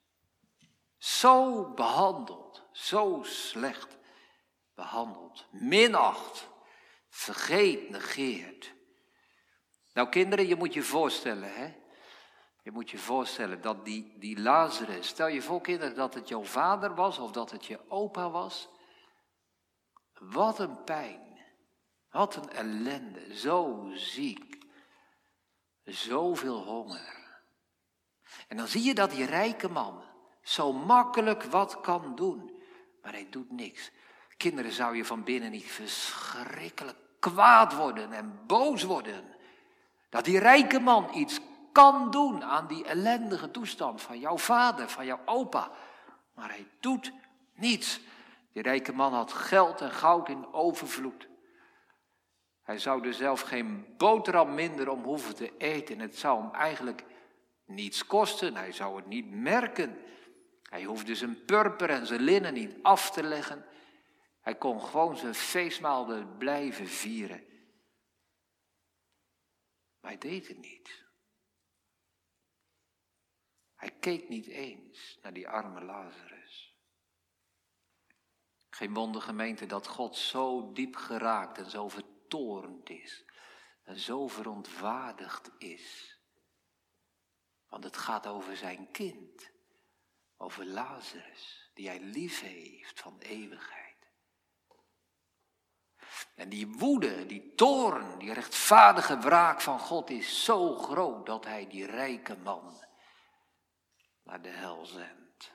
zo 0.97 1.69
behandeld, 1.73 2.67
zo 2.71 3.23
slecht 3.23 3.96
behandeld, 4.77 5.45
minacht, 5.51 6.47
vergeet, 7.09 7.89
negeert. 7.89 8.73
Nou 9.93 10.09
kinderen, 10.09 10.47
je 10.47 10.55
moet 10.55 10.73
je 10.73 10.83
voorstellen, 10.83 11.53
hè. 11.53 11.75
Je 12.63 12.71
moet 12.71 12.89
je 12.89 12.97
voorstellen 12.97 13.61
dat 13.61 13.85
die, 13.85 14.15
die 14.19 14.39
Lazarus, 14.39 15.07
stel 15.07 15.27
je 15.27 15.41
voor 15.41 15.61
kinderen 15.61 15.95
dat 15.95 16.13
het 16.13 16.27
jouw 16.27 16.43
vader 16.43 16.95
was 16.95 17.17
of 17.17 17.31
dat 17.31 17.51
het 17.51 17.65
je 17.65 17.89
opa 17.89 18.29
was. 18.29 18.69
Wat 20.13 20.59
een 20.59 20.83
pijn. 20.83 21.39
Wat 22.09 22.35
een 22.35 22.49
ellende. 22.49 23.35
Zo 23.35 23.89
ziek. 23.93 24.57
Zoveel 25.83 26.63
honger. 26.63 27.41
En 28.47 28.57
dan 28.57 28.67
zie 28.67 28.83
je 28.83 28.93
dat 28.93 29.11
die 29.11 29.25
rijke 29.25 29.69
man 29.69 30.03
zo 30.41 30.73
makkelijk 30.73 31.43
wat 31.43 31.81
kan 31.81 32.15
doen. 32.15 32.61
Maar 33.01 33.11
hij 33.11 33.29
doet 33.29 33.51
niks. 33.51 33.91
Kinderen 34.37 34.71
zou 34.71 34.95
je 34.95 35.05
van 35.05 35.23
binnen 35.23 35.51
niet 35.51 35.71
verschrikkelijk 35.71 36.97
kwaad 37.19 37.75
worden 37.75 38.11
en 38.13 38.39
boos 38.47 38.83
worden. 38.83 39.23
Dat 40.09 40.25
die 40.25 40.39
rijke 40.39 40.79
man 40.79 41.09
iets 41.13 41.39
kan 41.71 42.11
doen 42.11 42.43
aan 42.43 42.67
die 42.67 42.85
ellendige 42.85 43.51
toestand 43.51 44.01
van 44.01 44.19
jouw 44.19 44.37
vader, 44.37 44.89
van 44.89 45.05
jouw 45.05 45.19
opa. 45.25 45.71
Maar 46.33 46.49
hij 46.49 46.67
doet 46.79 47.11
niets. 47.53 47.99
Die 48.53 48.61
rijke 48.61 48.93
man 48.93 49.13
had 49.13 49.33
geld 49.33 49.81
en 49.81 49.91
goud 49.91 50.29
in 50.29 50.53
overvloed. 50.53 51.27
Hij 52.63 52.77
zou 52.77 53.07
er 53.07 53.13
zelf 53.13 53.41
geen 53.41 53.85
boterham 53.97 54.53
minder 54.53 54.89
om 54.89 55.03
hoeven 55.03 55.35
te 55.35 55.57
eten. 55.57 55.99
Het 55.99 56.17
zou 56.17 56.41
hem 56.41 56.53
eigenlijk 56.53 57.03
niets 57.65 58.05
kosten. 58.05 58.55
Hij 58.55 58.71
zou 58.71 58.95
het 58.95 59.07
niet 59.07 59.31
merken. 59.31 59.97
Hij 60.69 60.83
hoefde 60.83 61.15
zijn 61.15 61.45
purper 61.45 61.89
en 61.89 62.07
zijn 62.07 62.21
linnen 62.21 62.53
niet 62.53 62.75
af 62.81 63.11
te 63.11 63.23
leggen. 63.23 63.65
Hij 64.47 64.57
kon 64.57 64.81
gewoon 64.81 65.17
zijn 65.17 65.35
feestmaal 65.35 66.25
blijven 66.37 66.87
vieren. 66.87 67.45
Maar 69.99 70.11
hij 70.11 70.17
deed 70.17 70.47
het 70.47 70.57
niet. 70.57 71.05
Hij 73.75 73.91
keek 73.91 74.29
niet 74.29 74.47
eens 74.47 75.17
naar 75.21 75.33
die 75.33 75.47
arme 75.47 75.81
Lazarus. 75.81 76.77
Geen 78.69 78.93
wonder 78.93 79.21
gemeente 79.21 79.65
dat 79.65 79.87
God 79.87 80.15
zo 80.15 80.71
diep 80.71 80.95
geraakt 80.95 81.57
en 81.57 81.69
zo 81.69 81.87
vertorend 81.87 82.89
is. 82.89 83.25
En 83.83 83.99
zo 83.99 84.27
verontwaardigd 84.27 85.51
is. 85.57 86.17
Want 87.67 87.83
het 87.83 87.97
gaat 87.97 88.27
over 88.27 88.57
zijn 88.57 88.91
kind. 88.91 89.51
Over 90.37 90.65
Lazarus, 90.65 91.71
die 91.73 91.87
hij 91.87 91.99
lief 91.99 92.41
heeft 92.41 92.99
van 92.99 93.19
eeuwigheid. 93.19 93.86
En 96.35 96.49
die 96.49 96.67
woede, 96.67 97.25
die 97.25 97.53
toorn, 97.55 98.19
die 98.19 98.33
rechtvaardige 98.33 99.17
wraak 99.17 99.61
van 99.61 99.79
God 99.79 100.09
is 100.09 100.43
zo 100.43 100.75
groot 100.75 101.25
dat 101.25 101.45
hij 101.45 101.67
die 101.67 101.85
rijke 101.85 102.37
man 102.37 102.83
naar 104.23 104.41
de 104.41 104.49
hel 104.49 104.85
zendt. 104.85 105.51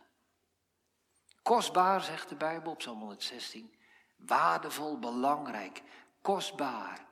Kostbaar, 1.43 2.01
zegt 2.01 2.29
de 2.29 2.35
Bijbel 2.35 2.73
op 2.73 2.79
Psalm 2.79 2.99
116. 2.99 3.75
Waardevol, 4.17 4.99
belangrijk, 4.99 5.83
kostbaar 6.21 7.07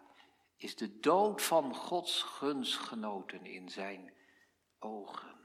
is 0.56 0.76
de 0.76 1.00
dood 1.00 1.42
van 1.42 1.74
Gods 1.74 2.22
gunstgenoten 2.22 3.46
in 3.46 3.68
zijn 3.68 4.12
ogen. 4.78 5.39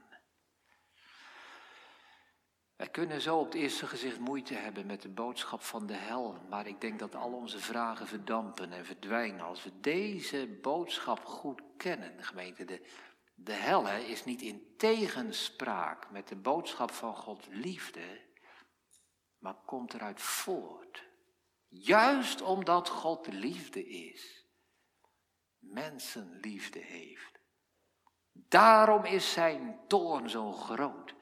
Wij 2.76 2.88
kunnen 2.88 3.20
zo 3.20 3.38
op 3.38 3.44
het 3.44 3.54
eerste 3.54 3.86
gezicht 3.86 4.18
moeite 4.18 4.54
hebben 4.54 4.86
met 4.86 5.02
de 5.02 5.08
boodschap 5.08 5.62
van 5.62 5.86
de 5.86 5.94
hel, 5.94 6.38
maar 6.48 6.66
ik 6.66 6.80
denk 6.80 6.98
dat 6.98 7.14
al 7.14 7.32
onze 7.32 7.58
vragen 7.58 8.06
verdampen 8.06 8.72
en 8.72 8.84
verdwijnen 8.84 9.44
als 9.44 9.64
we 9.64 9.80
deze 9.80 10.58
boodschap 10.62 11.24
goed 11.24 11.62
kennen, 11.76 12.24
gemeente. 12.24 12.64
De, 12.64 12.86
de 13.34 13.52
hel 13.52 13.86
hè, 13.86 13.98
is 13.98 14.24
niet 14.24 14.42
in 14.42 14.74
tegenspraak 14.76 16.10
met 16.10 16.28
de 16.28 16.36
boodschap 16.36 16.90
van 16.90 17.16
Gods 17.16 17.46
liefde, 17.50 18.20
maar 19.38 19.56
komt 19.66 19.94
eruit 19.94 20.20
voort. 20.20 21.04
Juist 21.68 22.42
omdat 22.42 22.88
God 22.88 23.26
liefde 23.32 23.88
is, 23.88 24.46
mensenliefde 25.58 26.78
heeft. 26.78 27.38
Daarom 28.32 29.04
is 29.04 29.32
zijn 29.32 29.80
toorn 29.86 30.30
zo 30.30 30.52
groot 30.52 31.14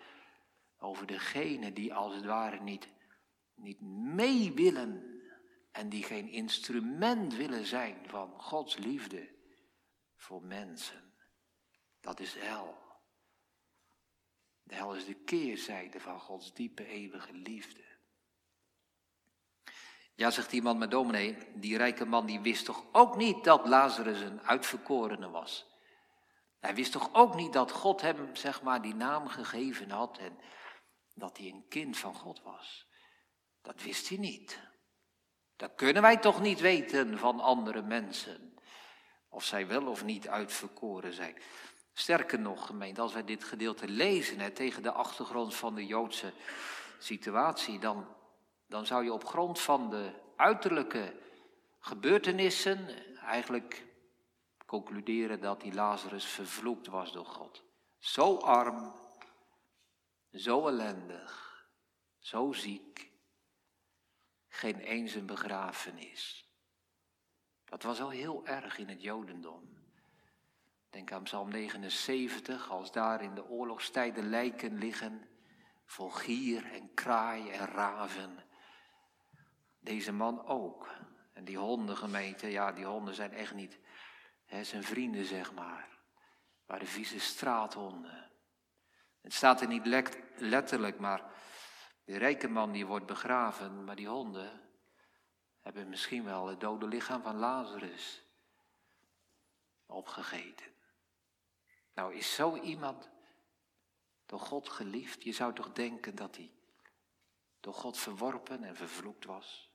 over 0.84 1.06
degenen 1.06 1.74
die 1.74 1.94
als 1.94 2.14
het 2.14 2.24
ware 2.24 2.60
niet, 2.60 2.88
niet 3.54 3.80
mee 3.80 4.52
willen 4.52 5.20
en 5.72 5.88
die 5.88 6.02
geen 6.02 6.28
instrument 6.28 7.34
willen 7.34 7.66
zijn 7.66 7.96
van 8.06 8.40
Gods 8.40 8.76
liefde 8.76 9.28
voor 10.16 10.42
mensen. 10.42 11.12
Dat 12.00 12.20
is 12.20 12.34
hel. 12.34 12.78
De 14.62 14.74
hel 14.74 14.94
is 14.94 15.04
de 15.04 15.14
keerzijde 15.14 16.00
van 16.00 16.20
Gods 16.20 16.54
diepe 16.54 16.86
eeuwige 16.86 17.32
liefde. 17.32 17.82
Ja, 20.14 20.30
zegt 20.30 20.52
iemand 20.52 20.78
met 20.78 20.90
dominee, 20.90 21.36
die 21.54 21.76
rijke 21.76 22.04
man 22.04 22.26
die 22.26 22.40
wist 22.40 22.64
toch 22.64 22.84
ook 22.92 23.16
niet 23.16 23.44
dat 23.44 23.68
Lazarus 23.68 24.20
een 24.20 24.42
uitverkorene 24.42 25.30
was. 25.30 25.66
Hij 26.60 26.74
wist 26.74 26.92
toch 26.92 27.10
ook 27.12 27.34
niet 27.34 27.52
dat 27.52 27.70
God 27.70 28.00
hem, 28.00 28.36
zeg 28.36 28.62
maar, 28.62 28.82
die 28.82 28.94
naam 28.94 29.28
gegeven 29.28 29.90
had 29.90 30.18
en 30.18 30.38
dat 31.14 31.38
hij 31.38 31.47
een 31.47 31.68
kind 31.68 31.97
van 31.97 32.14
God 32.14 32.42
was. 32.42 32.87
Dat 33.62 33.83
wist 33.83 34.09
hij 34.09 34.18
niet. 34.18 34.59
Dat 35.56 35.75
kunnen 35.75 36.02
wij 36.02 36.16
toch 36.16 36.40
niet 36.40 36.61
weten 36.61 37.18
van 37.18 37.40
andere 37.40 37.83
mensen. 37.83 38.59
Of 39.28 39.44
zij 39.44 39.66
wel 39.66 39.87
of 39.87 40.04
niet 40.04 40.28
uitverkoren 40.28 41.12
zijn. 41.12 41.37
Sterker 41.92 42.40
nog, 42.40 42.66
gemeente, 42.66 43.00
als 43.00 43.12
wij 43.12 43.25
dit 43.25 43.44
gedeelte 43.44 43.88
lezen 43.88 44.40
hè, 44.40 44.50
tegen 44.50 44.83
de 44.83 44.92
achtergrond 44.92 45.54
van 45.54 45.75
de 45.75 45.87
Joodse 45.87 46.33
situatie, 46.99 47.78
dan, 47.78 48.06
dan 48.66 48.87
zou 48.87 49.04
je 49.04 49.12
op 49.12 49.25
grond 49.25 49.61
van 49.61 49.90
de 49.90 50.12
uiterlijke 50.37 51.21
gebeurtenissen 51.78 52.88
eigenlijk 53.16 53.87
concluderen 54.66 55.40
dat 55.40 55.61
die 55.61 55.75
Lazarus 55.75 56.25
vervloekt 56.25 56.87
was 56.87 57.12
door 57.12 57.26
God. 57.26 57.62
Zo 57.99 58.37
arm, 58.37 58.92
zo 60.34 60.66
ellendig, 60.66 61.66
zo 62.18 62.52
ziek, 62.52 63.12
geen 64.48 64.78
eens 64.78 65.14
een 65.14 65.26
begrafenis. 65.26 66.48
Dat 67.64 67.82
was 67.82 68.00
al 68.00 68.10
heel 68.10 68.46
erg 68.46 68.78
in 68.78 68.88
het 68.88 69.02
Jodendom. 69.02 69.82
Denk 70.90 71.12
aan 71.12 71.22
Psalm 71.22 71.48
79, 71.48 72.70
als 72.70 72.92
daar 72.92 73.22
in 73.22 73.34
de 73.34 73.48
oorlogstijden 73.48 74.28
lijken 74.28 74.78
liggen, 74.78 75.28
vol 75.84 76.10
gier 76.10 76.72
en 76.72 76.94
kraai 76.94 77.50
en 77.50 77.66
raven. 77.66 78.44
Deze 79.80 80.12
man 80.12 80.46
ook. 80.46 80.88
En 81.32 81.44
die 81.44 81.58
hondengemeente, 81.58 82.46
ja, 82.46 82.72
die 82.72 82.84
honden 82.84 83.14
zijn 83.14 83.32
echt 83.32 83.54
niet 83.54 83.78
hè, 84.44 84.64
zijn 84.64 84.82
vrienden, 84.82 85.24
zeg 85.24 85.52
maar. 85.52 85.98
Maar 86.66 86.78
de 86.78 86.86
vieze 86.86 87.20
straathonden. 87.20 88.24
Het 89.25 89.33
staat 89.33 89.61
er 89.61 89.66
niet 89.66 89.87
letterlijk, 90.37 90.99
maar 90.99 91.32
de 92.04 92.17
rijke 92.17 92.49
man 92.49 92.73
die 92.73 92.87
wordt 92.87 93.06
begraven, 93.06 93.84
maar 93.84 93.97
die 93.97 94.08
honden 94.08 94.60
hebben 95.60 95.89
misschien 95.89 96.25
wel 96.25 96.47
het 96.47 96.60
dode 96.60 96.87
lichaam 96.87 97.23
van 97.23 97.37
Lazarus 97.37 98.23
opgegeten. 99.87 100.67
Nou, 101.95 102.15
is 102.15 102.34
zo 102.34 102.56
iemand 102.56 103.10
door 104.26 104.41
God 104.41 104.69
geliefd? 104.69 105.23
Je 105.23 105.32
zou 105.32 105.54
toch 105.54 105.73
denken 105.73 106.15
dat 106.15 106.37
hij 106.37 106.52
door 107.60 107.75
God 107.75 107.99
verworpen 107.99 108.65
en 108.65 108.76
vervloekt 108.76 109.25
was? 109.25 109.71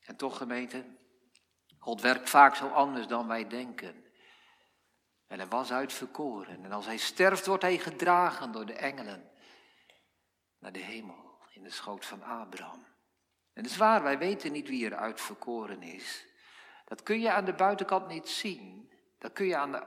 En 0.00 0.16
toch, 0.16 0.36
gemeente, 0.36 0.84
God 1.78 2.00
werkt 2.00 2.30
vaak 2.30 2.54
zo 2.54 2.68
anders 2.68 3.06
dan 3.06 3.26
wij 3.26 3.48
denken. 3.48 4.04
En 5.30 5.38
hij 5.38 5.48
was 5.48 5.72
uitverkoren. 5.72 6.64
En 6.64 6.72
als 6.72 6.86
hij 6.86 6.96
sterft, 6.96 7.46
wordt 7.46 7.62
hij 7.62 7.78
gedragen 7.78 8.52
door 8.52 8.66
de 8.66 8.72
engelen 8.72 9.30
naar 10.58 10.72
de 10.72 10.78
hemel, 10.78 11.38
in 11.52 11.62
de 11.62 11.70
schoot 11.70 12.04
van 12.06 12.22
Abraham. 12.22 12.84
En 13.52 13.62
het 13.62 13.70
is 13.70 13.76
waar, 13.76 14.02
wij 14.02 14.18
weten 14.18 14.52
niet 14.52 14.68
wie 14.68 14.86
er 14.86 14.96
uitverkoren 14.96 15.82
is. 15.82 16.26
Dat 16.84 17.02
kun 17.02 17.20
je 17.20 17.30
aan 17.30 17.44
de 17.44 17.52
buitenkant 17.52 18.08
niet 18.08 18.28
zien. 18.28 18.92
Dat 19.18 19.32
kun 19.32 19.46
je 19.46 19.56
aan 19.56 19.72
de, 19.72 19.86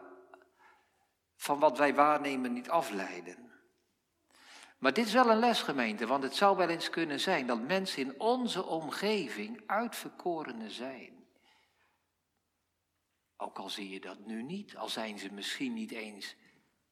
van 1.35 1.59
wat 1.59 1.77
wij 1.77 1.95
waarnemen 1.95 2.53
niet 2.53 2.69
afleiden. 2.69 3.51
Maar 4.77 4.93
dit 4.93 5.05
is 5.05 5.13
wel 5.13 5.29
een 5.29 5.39
lesgemeente, 5.39 6.07
want 6.07 6.23
het 6.23 6.35
zou 6.35 6.57
wel 6.57 6.69
eens 6.69 6.89
kunnen 6.89 7.19
zijn 7.19 7.47
dat 7.47 7.61
mensen 7.61 8.01
in 8.01 8.19
onze 8.19 8.65
omgeving 8.65 9.63
uitverkorenen 9.65 10.71
zijn. 10.71 11.12
Ook 13.37 13.57
al 13.57 13.69
zie 13.69 13.89
je 13.89 13.99
dat 13.99 14.19
nu 14.25 14.43
niet, 14.43 14.75
al 14.75 14.89
zijn 14.89 15.19
ze 15.19 15.33
misschien 15.33 15.73
niet 15.73 15.91
eens 15.91 16.35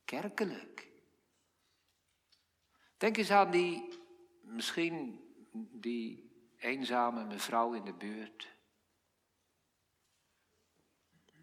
kerkelijk. 0.05 0.91
Denk 2.97 3.17
eens 3.17 3.31
aan 3.31 3.51
die, 3.51 3.99
misschien 4.41 5.25
die 5.71 6.31
eenzame 6.57 7.25
mevrouw 7.25 7.73
in 7.73 7.85
de 7.85 7.93
buurt, 7.93 8.55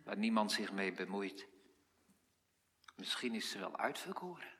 waar 0.05 0.17
niemand 0.17 0.53
zich 0.53 0.73
mee 0.73 0.93
bemoeit. 0.93 1.47
Misschien 2.97 3.35
is 3.35 3.51
ze 3.51 3.59
wel 3.59 3.77
uitverkoren. 3.77 4.59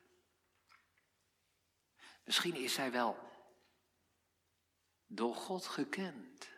Misschien 2.23 2.55
is 2.55 2.73
zij 2.73 2.91
wel 2.91 3.17
door 5.07 5.35
God 5.35 5.65
gekend. 5.65 6.49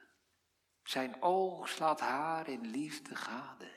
Zijn 0.92 1.22
oog 1.22 1.70
slaat 1.70 2.00
haar 2.00 2.48
in 2.48 2.68
liefde 2.68 3.16
gade. 3.16 3.72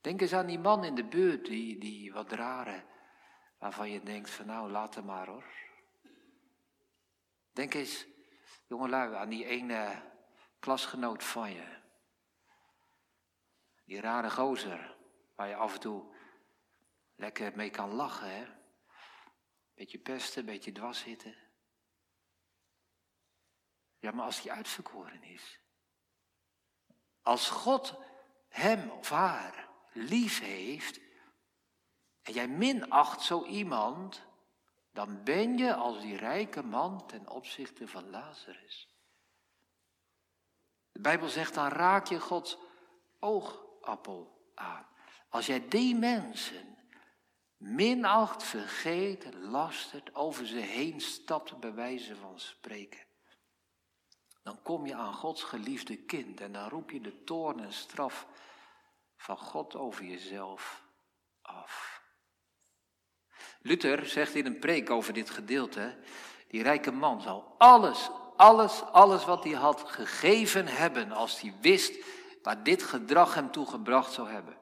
Denk 0.00 0.20
eens 0.20 0.32
aan 0.32 0.46
die 0.46 0.58
man 0.58 0.84
in 0.84 0.94
de 0.94 1.04
buurt, 1.04 1.44
die, 1.44 1.78
die 1.78 2.12
wat 2.12 2.32
rare, 2.32 2.84
waarvan 3.58 3.90
je 3.90 4.02
denkt 4.02 4.30
van 4.30 4.46
nou, 4.46 4.70
laat 4.70 4.94
hem 4.94 5.04
maar 5.04 5.26
hoor. 5.26 5.52
Denk 7.52 7.74
eens, 7.74 8.06
jongelui, 8.66 9.14
aan 9.14 9.28
die 9.28 9.44
ene 9.44 10.02
klasgenoot 10.58 11.24
van 11.24 11.52
je. 11.52 11.78
Die 13.84 14.00
rare 14.00 14.30
gozer, 14.30 14.96
waar 15.34 15.48
je 15.48 15.56
af 15.56 15.74
en 15.74 15.80
toe 15.80 16.14
lekker 17.14 17.52
mee 17.56 17.70
kan 17.70 17.90
lachen, 17.90 18.36
hè. 18.36 18.46
Beetje 19.74 19.98
pesten, 19.98 20.44
beetje 20.44 20.72
dwars 20.72 21.00
zitten. 21.00 21.45
Ja, 24.06 24.12
maar 24.12 24.24
als 24.24 24.42
die 24.42 24.52
uitverkoren 24.52 25.22
is. 25.22 25.60
Als 27.22 27.50
God 27.50 27.94
hem 28.48 28.90
of 28.90 29.10
haar 29.10 29.68
lief 29.92 30.40
heeft 30.40 31.00
en 32.22 32.32
jij 32.32 32.48
minacht 32.48 33.22
zo 33.22 33.44
iemand, 33.44 34.26
dan 34.92 35.24
ben 35.24 35.58
je 35.58 35.74
als 35.74 36.00
die 36.00 36.16
rijke 36.16 36.62
man 36.62 37.06
ten 37.06 37.28
opzichte 37.28 37.88
van 37.88 38.10
Lazarus. 38.10 38.88
De 40.92 41.00
Bijbel 41.00 41.28
zegt, 41.28 41.54
dan 41.54 41.68
raak 41.68 42.06
je 42.06 42.20
Gods 42.20 42.58
oogappel 43.18 44.50
aan. 44.54 44.86
Als 45.28 45.46
jij 45.46 45.68
die 45.68 45.94
mensen 45.94 46.78
minacht, 47.56 48.42
vergeet, 48.42 49.34
lastert, 49.34 50.14
over 50.14 50.46
ze 50.46 50.58
heen 50.58 51.00
stapt, 51.00 51.60
bij 51.60 51.74
wijze 51.74 52.16
van 52.16 52.40
spreken. 52.40 53.05
Dan 54.46 54.62
kom 54.62 54.86
je 54.86 54.94
aan 54.94 55.14
Gods 55.14 55.42
geliefde 55.42 55.96
kind 55.96 56.40
en 56.40 56.52
dan 56.52 56.68
roep 56.68 56.90
je 56.90 57.00
de 57.00 57.24
toorn 57.24 57.60
en 57.60 57.72
straf 57.72 58.26
van 59.16 59.38
God 59.38 59.74
over 59.74 60.04
jezelf 60.04 60.82
af. 61.42 62.02
Luther 63.60 64.06
zegt 64.06 64.34
in 64.34 64.46
een 64.46 64.58
preek 64.58 64.90
over 64.90 65.12
dit 65.12 65.30
gedeelte, 65.30 65.98
die 66.48 66.62
rijke 66.62 66.90
man 66.90 67.20
zal 67.20 67.54
alles, 67.58 68.10
alles, 68.36 68.82
alles 68.82 69.24
wat 69.24 69.44
hij 69.44 69.52
had 69.52 69.80
gegeven 69.86 70.66
hebben 70.66 71.12
als 71.12 71.40
hij 71.40 71.54
wist 71.60 72.04
waar 72.42 72.62
dit 72.62 72.82
gedrag 72.82 73.34
hem 73.34 73.50
toe 73.50 73.66
gebracht 73.66 74.12
zou 74.12 74.28
hebben. 74.30 74.56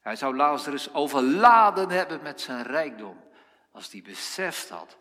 Hij 0.00 0.16
zou 0.16 0.36
Lazarus 0.36 0.94
overladen 0.94 1.90
hebben 1.90 2.22
met 2.22 2.40
zijn 2.40 2.62
rijkdom 2.62 3.24
als 3.72 3.92
hij 3.92 4.02
beseft 4.02 4.68
had 4.68 4.96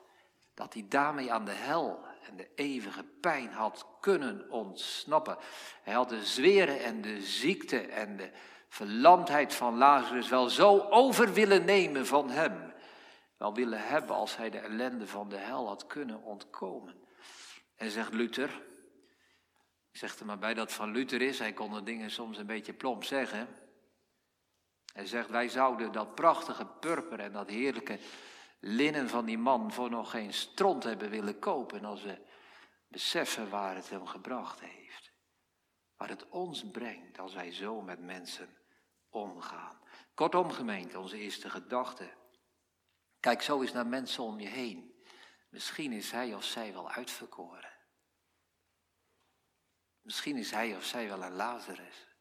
dat 0.54 0.74
hij 0.74 0.86
daarmee 0.90 1.34
aan 1.34 1.46
de 1.46 1.52
hel 1.52 2.12
en 2.28 2.36
de 2.38 2.50
eeuwige 2.56 3.04
pijn 3.04 3.52
had 3.52 3.86
kunnen 4.00 4.50
ontsnappen. 4.50 5.38
Hij 5.84 5.94
had 5.94 6.10
de 6.10 6.26
zweren 6.26 6.84
en 6.84 7.02
de 7.02 7.22
ziekte 7.22 7.80
en 7.80 8.18
de 8.18 8.32
verlamdheid 8.68 9.54
van 9.54 9.78
Lazarus 9.78 10.30
wel 10.30 10.50
zo 10.50 10.80
over 10.80 11.34
willen 11.34 11.66
nemen 11.66 12.06
van 12.06 12.30
hem, 12.30 12.74
wel 13.38 13.54
willen 13.54 13.88
hebben 13.88 14.16
als 14.16 14.38
hij 14.38 14.50
de 14.50 14.60
ellende 14.60 15.08
van 15.08 15.30
de 15.30 15.38
hel 15.38 15.68
had 15.68 15.88
kunnen 15.88 16.24
ontkomen. 16.24 16.96
En 17.76 17.92
zegt 17.92 18.14
Luther, 18.14 18.50
ik 19.92 20.00
zeg 20.00 20.20
er 20.20 20.26
maar 20.26 20.40
bij 20.40 20.54
dat 20.54 20.72
van 20.72 20.92
Luther 20.92 21.22
is, 21.22 21.40
hij 21.40 21.54
kon 21.54 21.74
de 21.74 21.84
dingen 21.84 22.12
soms 22.12 22.38
een 22.38 22.46
beetje 22.46 22.74
plomp 22.74 23.04
zeggen. 23.04 23.48
Hij 24.94 25.06
zegt, 25.06 25.30
wij 25.30 25.50
zouden 25.50 25.92
dat 25.92 26.16
prachtige 26.16 26.66
purper 26.66 27.20
en 27.20 27.32
dat 27.32 27.50
heerlijke 27.50 28.00
linnen 28.66 29.10
van 29.10 29.26
die 29.26 29.38
man 29.38 29.72
voor 29.72 29.90
nog 29.90 30.12
geen 30.12 30.34
stront 30.34 30.84
hebben 30.84 31.10
willen 31.10 31.40
kopen 31.40 31.86
als 31.86 32.04
we 32.04 32.22
beseffen 32.88 33.50
waar 33.50 33.76
het 33.76 33.90
hem 33.90 34.06
gebracht 34.06 34.60
heeft. 34.60 35.12
Waar 35.96 36.10
het 36.10 36.30
ons 36.30 36.72
brengt 36.72 37.20
als 37.20 37.34
wij 37.34 37.52
zo 37.52 37.82
met 37.82 38.00
mensen 38.00 38.58
omgaan. 39.10 39.80
Kortom, 40.14 40.52
gemeente, 40.52 41.00
onze 41.00 41.18
eerste 41.18 41.50
gedachte. 41.50 42.14
Kijk 43.20 43.42
zo 43.42 43.62
eens 43.62 43.72
naar 43.72 43.88
mensen 43.88 44.24
om 44.24 44.40
je 44.40 44.48
heen. 44.48 45.06
Misschien 45.50 45.92
is 45.92 46.12
hij 46.12 46.34
of 46.34 46.44
zij 46.44 46.74
wel 46.74 46.90
uitverkoren. 46.90 47.74
Misschien 50.02 50.38
is 50.38 50.52
hij 50.52 50.76
of 50.76 50.84
zij 50.84 51.08
wel 51.08 51.24
een 51.24 51.36
Lazarus. 51.36 52.13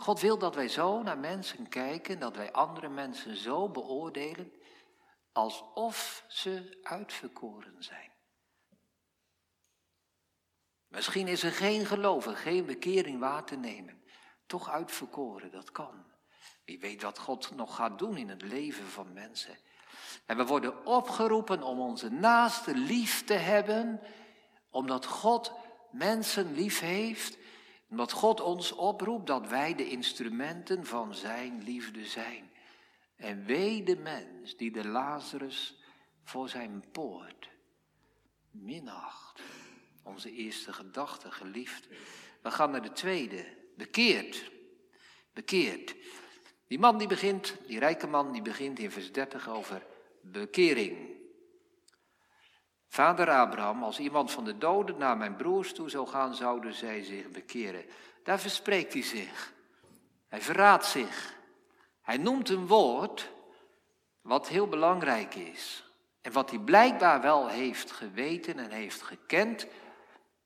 God 0.00 0.20
wil 0.20 0.38
dat 0.38 0.54
wij 0.54 0.68
zo 0.68 1.02
naar 1.02 1.18
mensen 1.18 1.68
kijken, 1.68 2.18
dat 2.18 2.36
wij 2.36 2.52
andere 2.52 2.88
mensen 2.88 3.36
zo 3.36 3.68
beoordelen, 3.68 4.52
alsof 5.32 6.24
ze 6.28 6.78
uitverkoren 6.82 7.82
zijn. 7.82 8.12
Misschien 10.88 11.28
is 11.28 11.42
er 11.42 11.52
geen 11.52 11.86
geloven, 11.86 12.36
geen 12.36 12.66
bekering 12.66 13.18
waar 13.20 13.44
te 13.44 13.56
nemen. 13.56 14.02
Toch 14.46 14.68
uitverkoren, 14.68 15.50
dat 15.50 15.70
kan. 15.70 16.04
Wie 16.64 16.78
weet 16.78 17.02
wat 17.02 17.18
God 17.18 17.54
nog 17.56 17.74
gaat 17.74 17.98
doen 17.98 18.16
in 18.16 18.28
het 18.28 18.42
leven 18.42 18.86
van 18.86 19.12
mensen. 19.12 19.58
En 20.26 20.36
we 20.36 20.46
worden 20.46 20.86
opgeroepen 20.86 21.62
om 21.62 21.80
onze 21.80 22.08
naaste 22.08 22.74
lief 22.74 23.24
te 23.24 23.34
hebben, 23.34 24.00
omdat 24.70 25.06
God 25.06 25.52
mensen 25.90 26.52
lief 26.52 26.80
heeft, 26.80 27.37
omdat 27.90 28.12
God 28.12 28.40
ons 28.40 28.72
oproept 28.72 29.26
dat 29.26 29.48
wij 29.48 29.74
de 29.74 29.88
instrumenten 29.88 30.86
van 30.86 31.14
Zijn 31.14 31.62
liefde 31.62 32.04
zijn. 32.04 32.50
En 33.16 33.44
wee 33.44 33.82
de 33.82 33.96
mens 33.96 34.56
die 34.56 34.70
de 34.70 34.88
Lazarus 34.88 35.78
voor 36.24 36.48
zijn 36.48 36.84
poort 36.92 37.50
minacht. 38.50 39.40
Onze 40.02 40.32
eerste 40.32 40.72
gedachte, 40.72 41.30
geliefd. 41.30 41.88
We 42.42 42.50
gaan 42.50 42.70
naar 42.70 42.82
de 42.82 42.92
tweede, 42.92 43.46
bekeerd. 43.76 44.50
Bekeerd. 45.32 45.94
Die 46.66 46.78
man 46.78 46.98
die 46.98 47.08
begint, 47.08 47.56
die 47.66 47.78
rijke 47.78 48.06
man, 48.06 48.32
die 48.32 48.42
begint 48.42 48.78
in 48.78 48.90
vers 48.90 49.12
30 49.12 49.48
over 49.48 49.86
bekering. 50.20 51.17
Vader 52.88 53.30
Abraham, 53.30 53.82
als 53.82 53.98
iemand 53.98 54.30
van 54.30 54.44
de 54.44 54.58
doden 54.58 54.98
naar 54.98 55.16
mijn 55.16 55.36
broers 55.36 55.72
toe 55.72 55.90
zou 55.90 56.06
gaan, 56.06 56.34
zouden 56.34 56.74
zij 56.74 57.02
zich 57.02 57.30
bekeren. 57.30 57.84
Daar 58.22 58.40
verspreekt 58.40 58.92
hij 58.92 59.02
zich. 59.02 59.52
Hij 60.28 60.40
verraadt 60.40 60.86
zich. 60.86 61.36
Hij 62.02 62.16
noemt 62.16 62.48
een 62.48 62.66
woord 62.66 63.30
wat 64.20 64.48
heel 64.48 64.68
belangrijk 64.68 65.34
is. 65.34 65.92
En 66.20 66.32
wat 66.32 66.50
hij 66.50 66.58
blijkbaar 66.58 67.20
wel 67.20 67.48
heeft 67.48 67.90
geweten 67.90 68.58
en 68.58 68.70
heeft 68.70 69.02
gekend. 69.02 69.66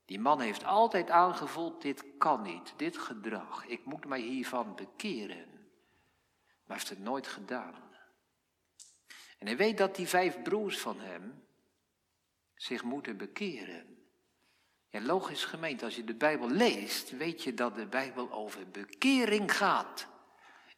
Die 0.05 0.21
man 0.21 0.41
heeft 0.41 0.65
altijd 0.65 1.11
aangevoeld, 1.11 1.83
dit 1.83 2.05
kan 2.19 2.43
niet, 2.43 2.75
dit 2.77 2.99
gedrag. 2.99 3.67
Ik 3.67 3.85
moet 3.85 4.07
mij 4.07 4.21
hiervan 4.21 4.75
bekeren. 4.75 5.51
Maar 6.67 6.77
heeft 6.77 6.89
het 6.89 6.99
nooit 6.99 7.27
gedaan. 7.27 7.75
En 9.39 9.47
hij 9.47 9.57
weet 9.57 9.79
dat 9.79 9.97
die 9.97 10.09
vijf 10.09 10.43
broers 10.43 10.79
van 10.79 11.01
hem, 11.01 11.42
zich 12.63 12.83
moeten 12.83 13.17
bekeren. 13.17 13.99
Ja, 14.89 15.01
logisch 15.01 15.45
gemeend, 15.45 15.83
als 15.83 15.97
je 15.97 16.05
de 16.05 16.15
Bijbel 16.15 16.51
leest, 16.51 17.11
weet 17.11 17.43
je 17.43 17.55
dat 17.55 17.75
de 17.75 17.87
Bijbel 17.87 18.33
over 18.33 18.71
bekering 18.71 19.57
gaat. 19.57 20.07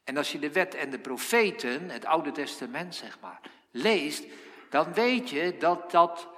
En 0.04 0.16
als 0.16 0.32
je 0.32 0.38
de 0.38 0.52
wet 0.52 0.74
en 0.74 0.90
de 0.90 0.98
profeten, 0.98 1.90
het 1.90 2.04
Oude 2.04 2.32
Testament 2.32 2.94
zeg 2.94 3.20
maar, 3.20 3.40
leest, 3.70 4.24
dan 4.70 4.92
weet 4.92 5.30
je 5.30 5.56
dat 5.58 5.90
dat 5.90 6.28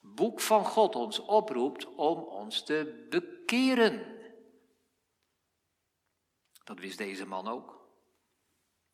boek 0.00 0.40
van 0.40 0.64
God 0.64 0.94
ons 0.94 1.18
oproept 1.18 1.94
om 1.94 2.18
ons 2.18 2.64
te 2.64 3.06
bekeren. 3.10 4.16
Dat 6.64 6.78
wist 6.78 6.98
deze 6.98 7.26
man 7.26 7.48
ook. 7.48 7.88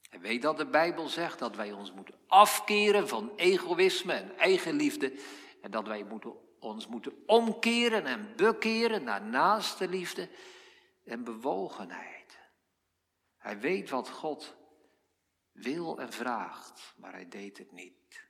Hij 0.08 0.20
weet 0.20 0.42
dat 0.42 0.56
de 0.56 0.66
Bijbel 0.66 1.08
zegt 1.08 1.38
dat 1.38 1.56
wij 1.56 1.72
ons 1.72 1.92
moeten 1.92 2.14
afkeren 2.26 3.08
van 3.08 3.32
egoïsme 3.36 4.12
en 4.12 4.38
eigenliefde 4.38 5.12
en 5.60 5.70
dat 5.70 5.86
wij 5.86 6.04
moeten, 6.04 6.58
ons 6.58 6.86
moeten 6.86 7.22
omkeren 7.26 8.06
en 8.06 8.36
bekeren 8.36 9.04
naar 9.04 9.22
naaste 9.22 9.88
liefde 9.88 10.28
en 11.04 11.24
bewogenheid. 11.24 12.38
Hij 13.36 13.60
weet 13.60 13.90
wat 13.90 14.10
God 14.10 14.56
wil 15.52 15.98
en 16.00 16.12
vraagt, 16.12 16.94
maar 16.96 17.12
hij 17.12 17.28
deed 17.28 17.58
het 17.58 17.72
niet. 17.72 18.28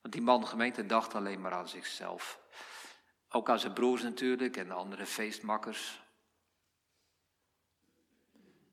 Want 0.00 0.14
die 0.14 0.22
man 0.22 0.46
gemeente 0.46 0.86
dacht 0.86 1.14
alleen 1.14 1.40
maar 1.40 1.52
aan 1.52 1.68
zichzelf. 1.68 2.40
Ook 3.28 3.50
aan 3.50 3.58
zijn 3.58 3.72
broers 3.72 4.02
natuurlijk 4.02 4.56
en 4.56 4.70
andere 4.70 5.06
feestmakkers. 5.06 6.02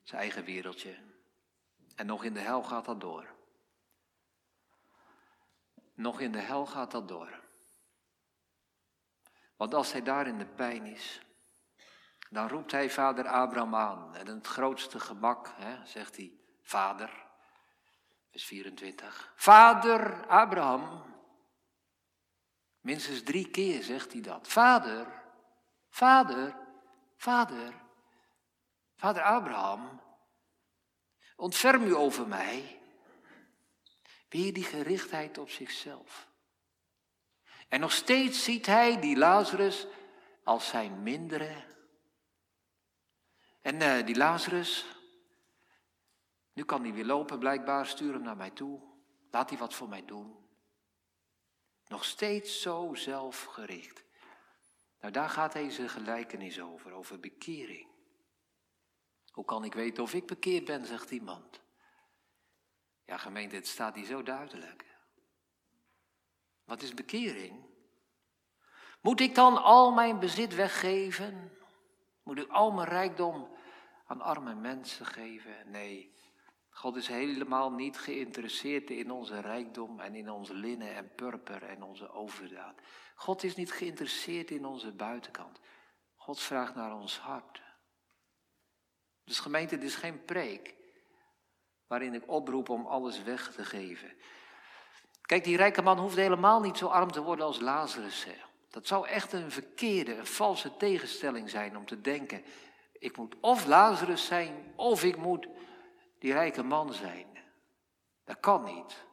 Zijn 0.04 0.22
eigen 0.22 0.44
wereldje. 0.44 0.98
En 1.96 2.06
nog 2.06 2.24
in 2.24 2.34
de 2.34 2.40
hel 2.40 2.64
gaat 2.64 2.86
dat 2.86 3.02
door. 3.02 3.36
Nog 5.94 6.20
in 6.20 6.32
de 6.32 6.40
hel 6.40 6.66
gaat 6.66 6.92
dat 6.92 7.08
door. 7.08 7.41
Want 9.62 9.74
als 9.74 9.92
hij 9.92 10.04
daar 10.04 10.28
in 10.28 10.38
de 10.38 10.46
pijn 10.46 10.86
is, 10.86 11.22
dan 12.30 12.48
roept 12.48 12.72
hij 12.72 12.90
vader 12.90 13.28
Abraham 13.28 13.76
aan. 13.76 14.16
En 14.16 14.28
het 14.28 14.48
grootste 14.48 15.00
gemak, 15.00 15.54
hè, 15.56 15.86
zegt 15.86 16.16
hij, 16.16 16.32
vader, 16.62 17.26
vers 18.32 18.46
24. 18.46 19.34
Vader 19.36 20.28
Abraham. 20.28 21.04
Minstens 22.80 23.24
drie 23.24 23.50
keer 23.50 23.84
zegt 23.84 24.12
hij 24.12 24.22
dat. 24.22 24.48
Vader, 24.48 25.24
vader, 25.90 26.56
vader, 27.18 27.74
vader 28.96 29.22
Abraham, 29.22 30.02
ontferm 31.36 31.84
u 31.84 31.96
over 31.96 32.28
mij. 32.28 32.82
Weer 34.30 34.54
die 34.54 34.64
gerichtheid 34.64 35.38
op 35.38 35.50
zichzelf. 35.50 36.31
En 37.72 37.80
nog 37.80 37.92
steeds 37.92 38.44
ziet 38.44 38.66
hij 38.66 39.00
die 39.00 39.18
Lazarus 39.18 39.88
als 40.44 40.68
zijn 40.68 41.04
mindere. 41.04 41.64
En 43.62 43.82
uh, 43.82 44.06
die 44.06 44.16
Lazarus, 44.16 44.86
nu 46.54 46.64
kan 46.64 46.84
hij 46.84 46.94
weer 46.94 47.06
lopen 47.06 47.40
blijkbaar, 47.40 47.86
stuur 47.86 48.14
hem 48.14 48.22
naar 48.22 48.38
mij 48.38 48.50
toe. 48.50 48.82
Laat 49.30 49.50
hij 49.50 49.60
wat 49.60 49.74
voor 49.74 49.90
mij 49.90 50.06
doen. 50.06 50.36
Nog 51.88 52.06
steeds 52.06 52.62
zo 52.62 52.94
zelfgericht. 52.94 54.04
Nou, 55.00 55.14
daar 55.14 55.30
gaat 55.30 55.54
deze 55.54 55.90
gelijkenis 55.90 56.60
over, 56.60 56.92
over 56.92 57.20
bekering. 57.20 57.88
Hoe 59.32 59.46
kan 59.46 59.64
ik 59.64 59.74
weten 59.74 60.04
of 60.04 60.14
ik 60.14 60.26
bekeerd 60.26 60.66
ben, 60.66 60.86
zegt 60.86 61.12
iemand. 61.12 61.62
Ja, 63.06 63.18
gemeente, 63.18 63.56
het 63.56 63.68
staat 63.68 63.96
hier 63.96 64.06
zo 64.06 64.24
duidelijk. 64.24 64.91
Wat 66.72 66.82
is 66.82 66.94
bekering? 66.94 67.66
Moet 69.02 69.20
ik 69.20 69.36
dan 69.36 69.64
al 69.64 69.92
mijn 69.92 70.20
bezit 70.20 70.56
weggeven? 70.56 71.52
Moet 72.24 72.38
ik 72.38 72.50
al 72.50 72.72
mijn 72.72 72.88
rijkdom 72.88 73.50
aan 74.06 74.22
arme 74.22 74.56
mensen 74.56 75.06
geven? 75.06 75.72
Nee, 75.72 76.16
God 76.70 76.96
is 76.96 77.08
helemaal 77.08 77.72
niet 77.72 77.98
geïnteresseerd 77.98 78.90
in 78.90 79.12
onze 79.12 79.40
rijkdom 79.40 80.00
en 80.00 80.16
in 80.16 80.30
onze 80.30 80.54
linnen 80.54 80.96
en 80.96 81.16
purper 81.16 81.64
en 81.64 81.84
onze 81.84 82.12
overdaad. 82.12 82.82
God 83.16 83.44
is 83.44 83.56
niet 83.56 83.72
geïnteresseerd 83.72 84.52
in 84.52 84.66
onze 84.66 84.92
buitenkant. 84.92 85.60
God 86.16 86.40
vraagt 86.40 86.76
naar 86.76 86.96
ons 86.96 87.20
hart. 87.20 87.62
Dus 89.24 89.40
gemeente, 89.40 89.78
dit 89.78 89.90
is 89.90 89.96
geen 89.96 90.26
preek 90.26 90.76
waarin 91.88 92.14
ik 92.14 92.30
oproep 92.30 92.70
om 92.70 92.86
alles 92.86 93.24
weg 93.24 93.52
te 93.52 93.66
geven. 93.66 94.12
Kijk, 95.32 95.44
die 95.44 95.58
rijke 95.58 95.82
man 95.82 96.00
hoeft 96.00 96.16
helemaal 96.16 96.62
niet 96.62 96.78
zo 96.78 96.88
arm 96.88 97.12
te 97.12 97.22
worden 97.22 97.46
als 97.46 97.60
Lazarus. 97.60 98.28
Dat 98.70 98.88
zou 98.88 99.08
echt 99.08 99.34
een 99.34 99.52
verkeerde, 99.52 100.16
een 100.16 100.26
valse 100.26 100.78
tegenstelling 100.78 101.50
zijn 101.50 101.78
om 101.78 101.86
te 101.86 102.02
denken, 102.02 102.44
ik 103.00 103.18
moet 103.18 103.36
of 103.40 103.66
Lazarus 103.66 104.26
zijn, 104.26 104.74
of 104.76 105.04
ik 105.04 105.18
moet 105.18 105.48
die 106.20 106.34
rijke 106.34 106.64
man 106.64 106.94
zijn. 106.94 107.26
Dat 108.24 108.40
kan 108.40 108.64
niet. 108.64 109.06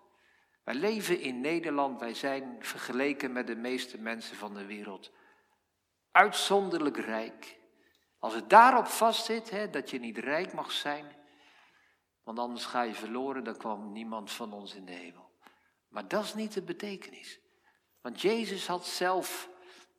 Wij 0.64 0.74
leven 0.74 1.20
in 1.20 1.40
Nederland, 1.40 2.00
wij 2.00 2.14
zijn 2.14 2.56
vergeleken 2.60 3.32
met 3.32 3.46
de 3.46 3.56
meeste 3.56 3.98
mensen 3.98 4.36
van 4.36 4.54
de 4.54 4.66
wereld 4.66 5.10
uitzonderlijk 6.10 6.96
rijk. 6.96 7.58
Als 8.18 8.34
het 8.34 8.50
daarop 8.50 8.86
vastzit, 8.86 9.50
hè, 9.50 9.70
dat 9.70 9.90
je 9.90 9.98
niet 9.98 10.18
rijk 10.18 10.52
mag 10.52 10.72
zijn, 10.72 11.16
Want 12.22 12.38
anders 12.38 12.64
ga 12.64 12.82
je 12.82 12.94
verloren, 12.94 13.44
dan 13.44 13.56
kwam 13.56 13.92
niemand 13.92 14.30
van 14.32 14.52
ons 14.52 14.74
in 14.74 14.84
de 14.84 14.92
hemel. 14.92 15.27
Maar 15.88 16.08
dat 16.08 16.24
is 16.24 16.34
niet 16.34 16.52
de 16.52 16.62
betekenis. 16.62 17.40
Want 18.00 18.20
Jezus 18.20 18.66
had 18.66 18.86
zelf 18.86 19.50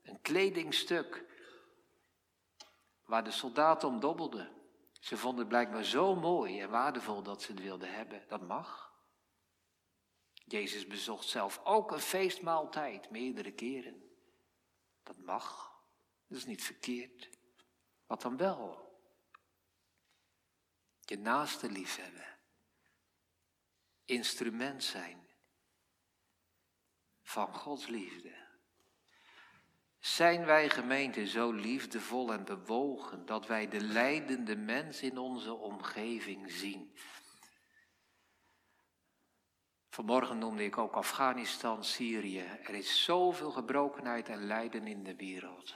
een 0.04 0.22
kledingstuk 0.22 1.26
waar 3.06 3.24
de 3.24 3.32
soldaten 3.32 3.88
om 3.88 4.00
dobbelden. 4.00 4.52
Ze 5.00 5.18
vonden 5.18 5.40
het 5.40 5.48
blijkbaar 5.48 5.84
zo 5.84 6.16
mooi 6.16 6.62
en 6.62 6.70
waardevol 6.70 7.24
dat 7.24 7.42
ze 7.42 7.52
het 7.52 7.62
wilden 7.62 7.94
hebben. 7.94 8.24
Dat 8.28 8.42
mag. 8.42 8.94
Jezus 10.34 10.88
bezocht 10.88 11.28
zelf 11.28 11.62
ook 11.64 11.92
een 11.92 12.00
feestmaaltijd, 12.00 13.10
meerdere 13.10 13.52
keren. 13.52 14.10
Dat 15.04 15.18
mag. 15.18 15.74
Dat 16.28 16.38
is 16.38 16.46
niet 16.46 16.64
verkeerd. 16.64 17.30
Wat 18.06 18.22
dan 18.22 18.38
wel? 18.38 18.88
Je 21.00 21.18
naaste 21.18 21.70
liefhebben. 21.70 22.38
Instrument 24.06 24.84
zijn 24.84 25.29
van 27.30 27.54
Gods 27.54 27.88
liefde. 27.88 28.36
Zijn 30.00 30.46
wij 30.46 30.70
gemeente 30.70 31.28
zo 31.28 31.52
liefdevol 31.52 32.34
en 32.34 32.46
bewogen 32.46 33.26
dat 33.26 33.48
wij 33.48 33.68
de 33.68 33.82
lijdende 33.82 34.56
mens 34.56 35.02
in 35.02 35.18
onze 35.18 35.54
omgeving 35.54 36.52
zien? 36.52 36.96
Vanmorgen 39.90 40.38
noemde 40.38 40.64
ik 40.64 40.78
ook 40.78 40.94
Afghanistan, 40.94 41.84
Syrië. 41.84 42.46
Er 42.64 42.74
is 42.74 43.04
zoveel 43.04 43.52
gebrokenheid 43.52 44.30
en 44.30 44.46
lijden 44.46 44.88
in 44.88 45.04
de 45.04 45.16
wereld. 45.16 45.76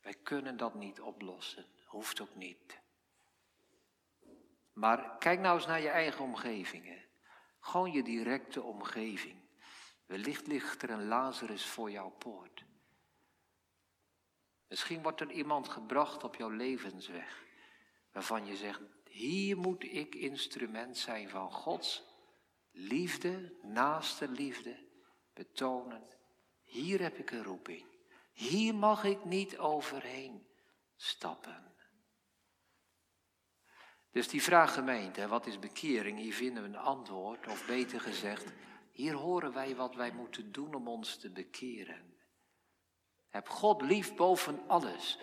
Wij 0.00 0.14
kunnen 0.22 0.56
dat 0.56 0.74
niet 0.74 1.00
oplossen, 1.00 1.66
hoeft 1.84 2.20
ook 2.20 2.34
niet. 2.34 2.80
Maar 4.72 5.18
kijk 5.18 5.40
nou 5.40 5.56
eens 5.56 5.66
naar 5.66 5.82
je 5.82 5.88
eigen 5.88 6.24
omgevingen. 6.24 7.04
Gewoon 7.60 7.92
je 7.92 8.02
directe 8.02 8.62
omgeving. 8.62 9.41
Wellicht 10.12 10.46
ligt 10.46 10.82
er 10.82 10.90
een 10.90 11.06
Lazarus 11.06 11.66
voor 11.66 11.90
jouw 11.90 12.10
poort. 12.10 12.64
Misschien 14.68 15.02
wordt 15.02 15.20
er 15.20 15.30
iemand 15.30 15.68
gebracht 15.68 16.24
op 16.24 16.36
jouw 16.36 16.48
levensweg, 16.48 17.44
waarvan 18.10 18.46
je 18.46 18.56
zegt, 18.56 18.80
hier 19.04 19.56
moet 19.56 19.82
ik 19.82 20.14
instrument 20.14 20.96
zijn 20.96 21.28
van 21.28 21.52
Gods 21.52 22.04
liefde, 22.70 23.54
naaste 23.62 24.28
liefde, 24.28 24.76
betonen. 25.32 26.06
Hier 26.62 27.00
heb 27.00 27.18
ik 27.18 27.30
een 27.30 27.44
roeping. 27.44 27.86
Hier 28.32 28.74
mag 28.74 29.04
ik 29.04 29.24
niet 29.24 29.58
overheen 29.58 30.46
stappen. 30.96 31.74
Dus 34.10 34.28
die 34.28 34.42
vraag 34.42 34.74
gemeente, 34.74 35.28
wat 35.28 35.46
is 35.46 35.58
bekering? 35.58 36.18
Hier 36.18 36.34
vinden 36.34 36.62
we 36.62 36.68
een 36.68 36.76
antwoord, 36.76 37.46
of 37.46 37.66
beter 37.66 38.00
gezegd, 38.00 38.52
hier 38.92 39.14
horen 39.14 39.52
wij 39.52 39.76
wat 39.76 39.94
wij 39.94 40.12
moeten 40.12 40.52
doen 40.52 40.74
om 40.74 40.88
ons 40.88 41.16
te 41.16 41.30
bekeren. 41.30 42.16
Heb 43.28 43.48
God 43.48 43.82
lief 43.82 44.14
boven 44.14 44.68
alles, 44.68 45.18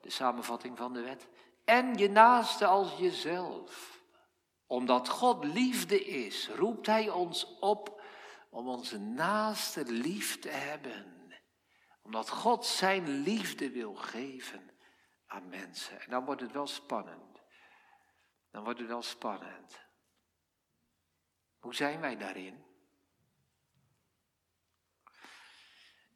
de 0.00 0.10
samenvatting 0.10 0.76
van 0.76 0.92
de 0.92 1.00
wet, 1.00 1.28
en 1.64 1.94
je 1.94 2.08
naaste 2.08 2.66
als 2.66 2.98
jezelf. 2.98 4.02
Omdat 4.66 5.08
God 5.08 5.44
liefde 5.44 6.04
is, 6.04 6.48
roept 6.48 6.86
Hij 6.86 7.10
ons 7.10 7.58
op 7.60 8.02
om 8.50 8.68
onze 8.68 8.98
naaste 8.98 9.84
lief 9.84 10.38
te 10.38 10.48
hebben. 10.48 11.32
Omdat 12.02 12.28
God 12.28 12.66
Zijn 12.66 13.08
liefde 13.08 13.70
wil 13.70 13.94
geven 13.94 14.70
aan 15.26 15.48
mensen. 15.48 16.00
En 16.00 16.10
dan 16.10 16.24
wordt 16.24 16.40
het 16.40 16.52
wel 16.52 16.66
spannend. 16.66 17.42
Dan 18.50 18.64
wordt 18.64 18.78
het 18.78 18.88
wel 18.88 19.02
spannend. 19.02 19.86
Hoe 21.58 21.74
zijn 21.74 22.00
wij 22.00 22.16
daarin? 22.16 22.63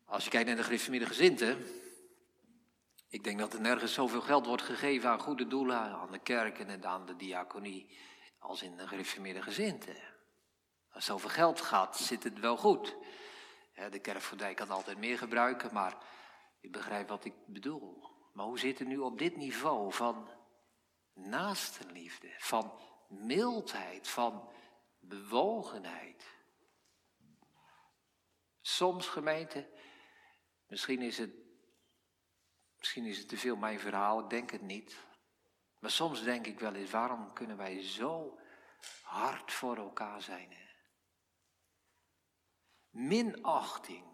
Als 0.09 0.25
je 0.25 0.31
kijkt 0.31 0.47
naar 0.47 0.57
de 0.57 0.62
gereformeerde 0.62 1.07
gezinten, 1.07 1.66
ik 3.09 3.25
denk 3.25 3.38
dat 3.38 3.53
er 3.53 3.61
nergens 3.61 3.92
zoveel 3.92 4.21
geld 4.21 4.47
wordt 4.47 4.62
gegeven 4.62 5.11
aan 5.11 5.21
goede 5.21 5.47
doelen, 5.47 5.79
aan 5.79 6.12
de 6.12 6.18
kerken 6.18 6.68
en 6.68 6.85
aan 6.85 7.07
de 7.07 7.16
diaconie, 7.16 7.99
als 8.38 8.62
in 8.62 8.77
de 8.77 8.88
gereformeerde 8.88 9.42
gezinten. 9.42 9.97
Als 10.90 11.05
zoveel 11.05 11.31
geld 11.31 11.61
gaat, 11.61 11.97
zit 11.97 12.25
het 12.25 12.38
wel 12.38 12.57
goed. 12.57 12.97
De 13.90 13.99
kerk 13.99 14.57
kan 14.57 14.71
altijd 14.71 14.99
meer 14.99 15.18
gebruiken, 15.18 15.73
maar 15.73 15.97
ik 16.61 16.73
begrijp 16.73 17.09
wat 17.09 17.25
ik 17.25 17.35
bedoel. 17.47 18.09
Maar 18.33 18.47
hoe 18.47 18.59
zit 18.59 18.79
het 18.79 18.88
nu 18.88 18.99
op 18.99 19.18
dit 19.18 19.37
niveau 19.37 19.92
van 19.92 20.29
naastenliefde, 21.14 22.35
van 22.38 22.73
mildheid, 23.09 24.09
van 24.09 24.49
bewogenheid? 25.01 26.25
Soms 28.61 29.07
gemeente 29.07 29.68
Misschien 30.69 31.03
is 31.03 31.19
het, 31.19 31.31
misschien 32.79 33.05
is 33.05 33.19
het 33.19 33.29
te 33.29 33.37
veel 33.37 33.57
mijn 33.57 33.81
verhaal, 33.81 34.21
ik 34.21 34.31
denk 34.31 34.51
het 34.51 34.63
niet. 34.63 34.97
Maar 35.79 35.91
soms 35.91 36.23
denk 36.23 36.47
ik 36.47 36.61
wel 36.61 36.75
eens, 36.75 36.91
waarom 36.91 37.33
kunnen 37.33 37.57
wij 37.57 37.83
zo 37.83 38.39
hard 39.03 39.53
voor 39.53 39.77
elkaar 39.77 40.23
zijn? 40.23 40.53
Hè? 40.53 40.67
Minachting 42.91 44.05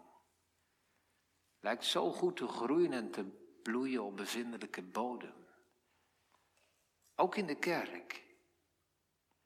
lijkt 1.59 1.85
zo 1.85 2.11
goed 2.11 2.37
te 2.37 2.47
groeien 2.47 2.93
en 2.93 3.11
te 3.11 3.23
bloeien 3.63 4.03
op 4.03 4.17
bevindelijke 4.17 4.81
bodem. 4.81 5.47
Ook 7.15 7.35
in 7.35 7.47
de 7.47 7.55
kerk. 7.55 8.23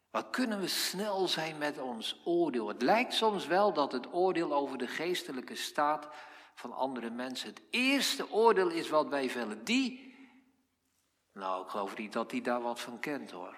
Wat 0.09 0.29
kunnen 0.29 0.59
we 0.59 0.67
snel 0.67 1.27
zijn 1.27 1.57
met 1.57 1.77
ons 1.77 2.21
oordeel? 2.25 2.67
Het 2.67 2.81
lijkt 2.81 3.13
soms 3.13 3.45
wel 3.47 3.73
dat 3.73 3.91
het 3.91 4.13
oordeel 4.13 4.53
over 4.53 4.77
de 4.77 4.87
geestelijke 4.87 5.55
staat 5.55 6.09
van 6.59 6.73
andere 6.73 7.09
mensen. 7.09 7.49
Het 7.49 7.61
eerste 7.69 8.31
oordeel 8.31 8.69
is 8.69 8.89
wat 8.89 9.07
wij 9.07 9.29
vellen. 9.29 9.63
Die, 9.63 10.15
nou 11.31 11.63
ik 11.63 11.69
geloof 11.69 11.97
niet 11.97 12.13
dat 12.13 12.29
die 12.29 12.41
daar 12.41 12.61
wat 12.61 12.79
van 12.79 12.99
kent 12.99 13.31
hoor. 13.31 13.57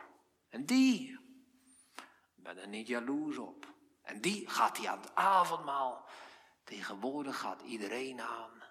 En 0.50 0.66
die, 0.66 1.12
ik 2.36 2.44
ben 2.44 2.58
er 2.58 2.68
niet 2.68 2.88
jaloers 2.88 3.38
op. 3.38 3.74
En 4.02 4.22
die 4.22 4.50
gaat 4.50 4.78
hij 4.78 4.90
aan 4.90 5.00
het 5.00 5.16
avondmaal. 5.16 6.06
Tegenwoordig 6.64 7.40
gaat 7.40 7.62
iedereen 7.62 8.22
aan. 8.22 8.64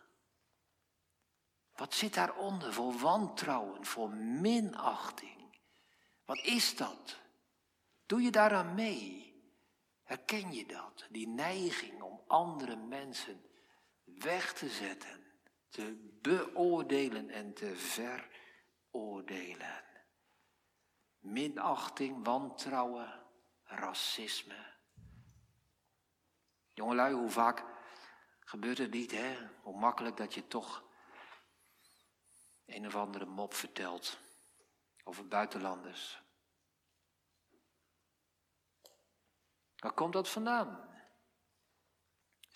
Wat 1.76 1.94
zit 1.94 2.14
daaronder 2.14 2.72
voor 2.72 2.92
wantrouwen, 2.92 3.84
voor 3.84 4.10
minachting? 4.10 5.58
Wat 6.24 6.38
is 6.38 6.76
dat? 6.76 7.20
Doe 8.06 8.22
je 8.22 8.30
daaraan 8.30 8.74
mee? 8.74 9.34
Herken 10.02 10.52
je 10.52 10.66
dat? 10.66 11.06
Die 11.08 11.28
neiging 11.28 12.02
om 12.02 12.20
andere 12.26 12.76
mensen 12.76 13.49
weg 14.22 14.52
te 14.52 14.68
zetten, 14.68 15.24
te 15.68 16.18
beoordelen 16.22 17.30
en 17.30 17.54
te 17.54 17.76
veroordelen. 18.90 19.84
Minachting, 21.18 22.24
wantrouwen, 22.24 23.26
racisme. 23.62 24.78
Jongelui, 26.74 27.14
hoe 27.14 27.30
vaak 27.30 27.64
gebeurt 28.40 28.78
het 28.78 28.90
niet, 28.90 29.10
hè? 29.10 29.36
Hoe 29.62 29.78
makkelijk 29.78 30.16
dat 30.16 30.34
je 30.34 30.46
toch 30.46 30.84
een 32.66 32.86
of 32.86 32.94
andere 32.94 33.26
mop 33.26 33.54
vertelt 33.54 34.18
over 35.04 35.28
buitenlanders. 35.28 36.22
Waar 39.76 39.92
komt 39.92 40.12
dat 40.12 40.28
vandaan? 40.28 40.89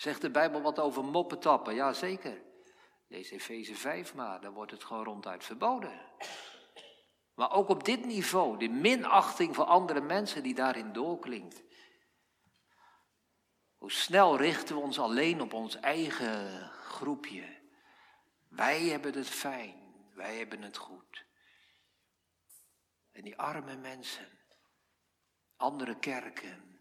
Zegt 0.04 0.20
de 0.20 0.30
Bijbel 0.30 0.60
wat 0.60 0.78
over 0.78 1.04
moppetappen? 1.04 1.74
Ja, 1.74 1.92
zeker. 1.92 2.42
Lees 3.08 3.30
Efeze 3.30 3.74
5 3.74 4.14
maar, 4.14 4.40
dan 4.40 4.52
wordt 4.52 4.70
het 4.70 4.84
gewoon 4.84 5.04
ronduit 5.04 5.44
verboden. 5.44 6.00
Maar 7.34 7.52
ook 7.52 7.68
op 7.68 7.84
dit 7.84 8.04
niveau, 8.04 8.58
de 8.58 8.68
minachting 8.68 9.54
voor 9.54 9.64
andere 9.64 10.00
mensen 10.00 10.42
die 10.42 10.54
daarin 10.54 10.92
doorklinkt. 10.92 11.62
Hoe 13.76 13.92
snel 13.92 14.36
richten 14.36 14.74
we 14.74 14.82
ons 14.82 14.98
alleen 14.98 15.40
op 15.40 15.52
ons 15.52 15.76
eigen 15.76 16.70
groepje. 16.70 17.60
Wij 18.48 18.82
hebben 18.82 19.14
het 19.14 19.28
fijn, 19.28 20.08
wij 20.14 20.36
hebben 20.36 20.62
het 20.62 20.76
goed. 20.76 21.26
En 23.12 23.22
die 23.22 23.38
arme 23.38 23.76
mensen, 23.76 24.38
andere 25.56 25.98
kerken, 25.98 26.80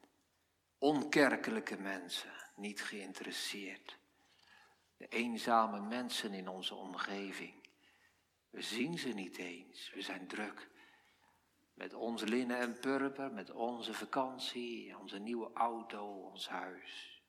onkerkelijke 0.78 1.78
mensen, 1.78 2.43
niet 2.56 2.82
geïnteresseerd. 2.82 3.98
De 4.98 5.08
eenzame 5.08 5.82
mensen 5.82 6.34
in 6.34 6.48
onze 6.48 6.76
omgeving. 6.76 7.54
We 8.50 8.62
zien 8.62 8.98
ze 8.98 9.10
niet 9.10 9.38
eens. 9.38 9.92
We 9.94 10.02
zijn 10.02 10.28
druk 10.28 10.72
met 11.74 11.94
ons 11.94 12.22
linnen 12.22 12.58
en 12.58 12.80
purper, 12.80 13.32
met 13.32 13.52
onze 13.52 13.94
vakantie, 13.94 14.98
onze 14.98 15.18
nieuwe 15.18 15.54
auto, 15.54 16.06
ons 16.06 16.50
huis. 16.50 17.22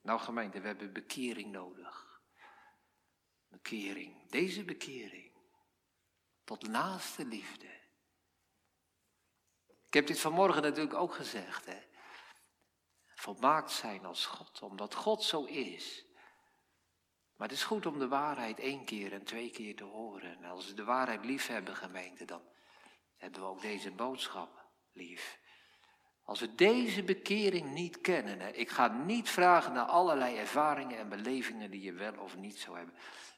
Nou 0.00 0.20
gemeente, 0.20 0.60
we 0.60 0.66
hebben 0.66 0.92
bekering 0.92 1.52
nodig. 1.52 2.20
Bekering, 3.48 4.30
deze 4.30 4.64
bekering. 4.64 5.32
Tot 6.44 6.68
naaste 6.68 7.26
liefde. 7.26 7.66
Ik 9.66 9.94
heb 9.94 10.06
dit 10.06 10.20
vanmorgen 10.20 10.62
natuurlijk 10.62 10.94
ook 10.94 11.14
gezegd. 11.14 11.66
Hè? 11.66 11.82
Volmaakt 13.18 13.70
zijn 13.70 14.04
als 14.04 14.26
God, 14.26 14.62
omdat 14.62 14.94
God 14.94 15.22
zo 15.22 15.44
is. 15.44 16.04
Maar 17.36 17.48
het 17.48 17.56
is 17.56 17.64
goed 17.64 17.86
om 17.86 17.98
de 17.98 18.08
waarheid 18.08 18.58
één 18.58 18.84
keer 18.84 19.12
en 19.12 19.24
twee 19.24 19.50
keer 19.50 19.76
te 19.76 19.84
horen. 19.84 20.36
En 20.36 20.44
als 20.44 20.66
we 20.66 20.74
de 20.74 20.84
waarheid 20.84 21.24
lief 21.24 21.46
hebben, 21.46 21.76
gemeente, 21.76 22.24
dan 22.24 22.42
hebben 23.16 23.40
we 23.40 23.46
ook 23.46 23.60
deze 23.60 23.90
boodschap 23.90 24.64
lief. 24.92 25.38
Als 26.24 26.40
we 26.40 26.54
deze 26.54 27.02
bekering 27.02 27.72
niet 27.72 28.00
kennen, 28.00 28.40
hè, 28.40 28.48
ik 28.48 28.70
ga 28.70 28.88
niet 28.88 29.30
vragen 29.30 29.72
naar 29.72 29.86
allerlei 29.86 30.36
ervaringen 30.36 30.98
en 30.98 31.08
belevingen 31.08 31.70
die 31.70 31.82
je 31.82 31.92
wel 31.92 32.14
of 32.18 32.36
niet 32.36 32.58
zou 32.58 32.76
hebben. 32.76 32.94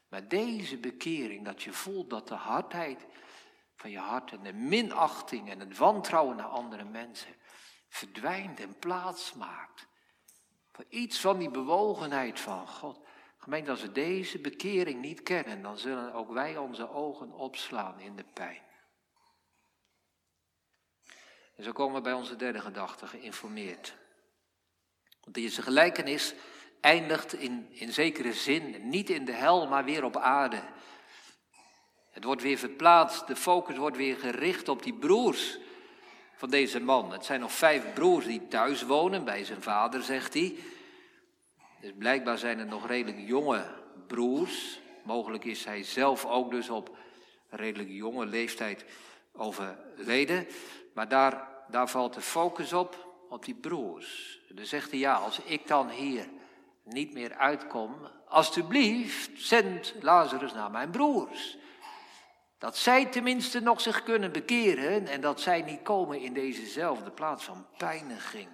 Maar 0.09 0.27
deze 0.27 0.77
bekering, 0.77 1.45
dat 1.45 1.63
je 1.63 1.73
voelt 1.73 2.09
dat 2.09 2.27
de 2.27 2.35
hardheid 2.35 3.05
van 3.75 3.91
je 3.91 3.99
hart 3.99 4.31
en 4.31 4.43
de 4.43 4.53
minachting 4.53 5.49
en 5.49 5.59
het 5.59 5.77
wantrouwen 5.77 6.35
naar 6.35 6.47
andere 6.47 6.83
mensen 6.83 7.35
verdwijnt 7.91 8.59
en 8.59 8.79
plaats 8.79 9.33
maakt 9.33 9.87
voor 10.71 10.85
iets 10.89 11.19
van 11.19 11.37
die 11.39 11.49
bewogenheid 11.49 12.39
van 12.39 12.67
God. 12.67 12.99
Gemeente, 13.37 13.71
als 13.71 13.81
we 13.81 13.91
deze 13.91 14.39
bekering 14.39 15.01
niet 15.01 15.23
kennen, 15.23 15.61
dan 15.61 15.77
zullen 15.77 16.13
ook 16.13 16.31
wij 16.31 16.57
onze 16.57 16.89
ogen 16.89 17.31
opslaan 17.31 17.99
in 17.99 18.15
de 18.15 18.25
pijn. 18.33 18.61
En 21.55 21.63
zo 21.63 21.71
komen 21.71 21.95
we 21.95 22.01
bij 22.01 22.13
onze 22.13 22.35
derde 22.35 22.59
gedachte, 22.59 23.07
geïnformeerd. 23.07 23.97
Want 25.21 25.35
deze 25.35 25.61
gelijkenis 25.61 26.33
eindigt 26.81 27.33
in, 27.33 27.67
in 27.71 27.93
zekere 27.93 28.33
zin 28.33 28.89
niet 28.89 29.09
in 29.09 29.25
de 29.25 29.31
hel, 29.31 29.67
maar 29.67 29.83
weer 29.85 30.03
op 30.03 30.17
aarde. 30.17 30.63
Het 32.09 32.23
wordt 32.23 32.41
weer 32.41 32.57
verplaatst, 32.57 33.27
de 33.27 33.35
focus 33.35 33.77
wordt 33.77 33.97
weer 33.97 34.17
gericht 34.17 34.69
op 34.69 34.83
die 34.83 34.93
broers 34.93 35.59
van 36.41 36.49
deze 36.49 36.79
man. 36.79 37.11
Het 37.11 37.25
zijn 37.25 37.39
nog 37.39 37.51
vijf 37.51 37.93
broers 37.93 38.25
die 38.25 38.47
thuis 38.47 38.83
wonen 38.83 39.23
bij 39.23 39.43
zijn 39.43 39.61
vader, 39.61 40.01
zegt 40.03 40.33
hij. 40.33 40.55
Dus 41.81 41.91
blijkbaar 41.97 42.37
zijn 42.37 42.59
het 42.59 42.69
nog 42.69 42.87
redelijk 42.87 43.27
jonge 43.27 43.65
broers. 44.07 44.79
Mogelijk 45.03 45.45
is 45.45 45.65
hij 45.65 45.83
zelf 45.83 46.25
ook 46.25 46.51
dus 46.51 46.69
op 46.69 46.97
redelijk 47.49 47.89
jonge 47.89 48.25
leeftijd 48.25 48.85
overleden. 49.33 50.47
Maar 50.93 51.07
daar, 51.07 51.47
daar 51.67 51.89
valt 51.89 52.13
de 52.13 52.21
focus 52.21 52.73
op, 52.73 53.07
op 53.29 53.45
die 53.45 53.55
broers. 53.55 54.39
Dan 54.49 54.65
zegt 54.65 54.91
hij, 54.91 54.99
ja, 54.99 55.13
als 55.13 55.39
ik 55.39 55.67
dan 55.67 55.89
hier 55.89 56.29
niet 56.83 57.13
meer 57.13 57.35
uitkom, 57.35 57.95
alstublieft, 58.27 59.29
zend 59.33 59.93
Lazarus 59.99 60.53
naar 60.53 60.71
mijn 60.71 60.91
broers. 60.91 61.57
Dat 62.61 62.77
zij 62.77 63.05
tenminste 63.05 63.59
nog 63.59 63.81
zich 63.81 64.03
kunnen 64.03 64.31
bekeren 64.31 65.07
en 65.07 65.21
dat 65.21 65.41
zij 65.41 65.61
niet 65.61 65.81
komen 65.81 66.19
in 66.19 66.33
dezezelfde 66.33 67.11
plaats 67.11 67.43
van 67.43 67.67
pijniging. 67.77 68.49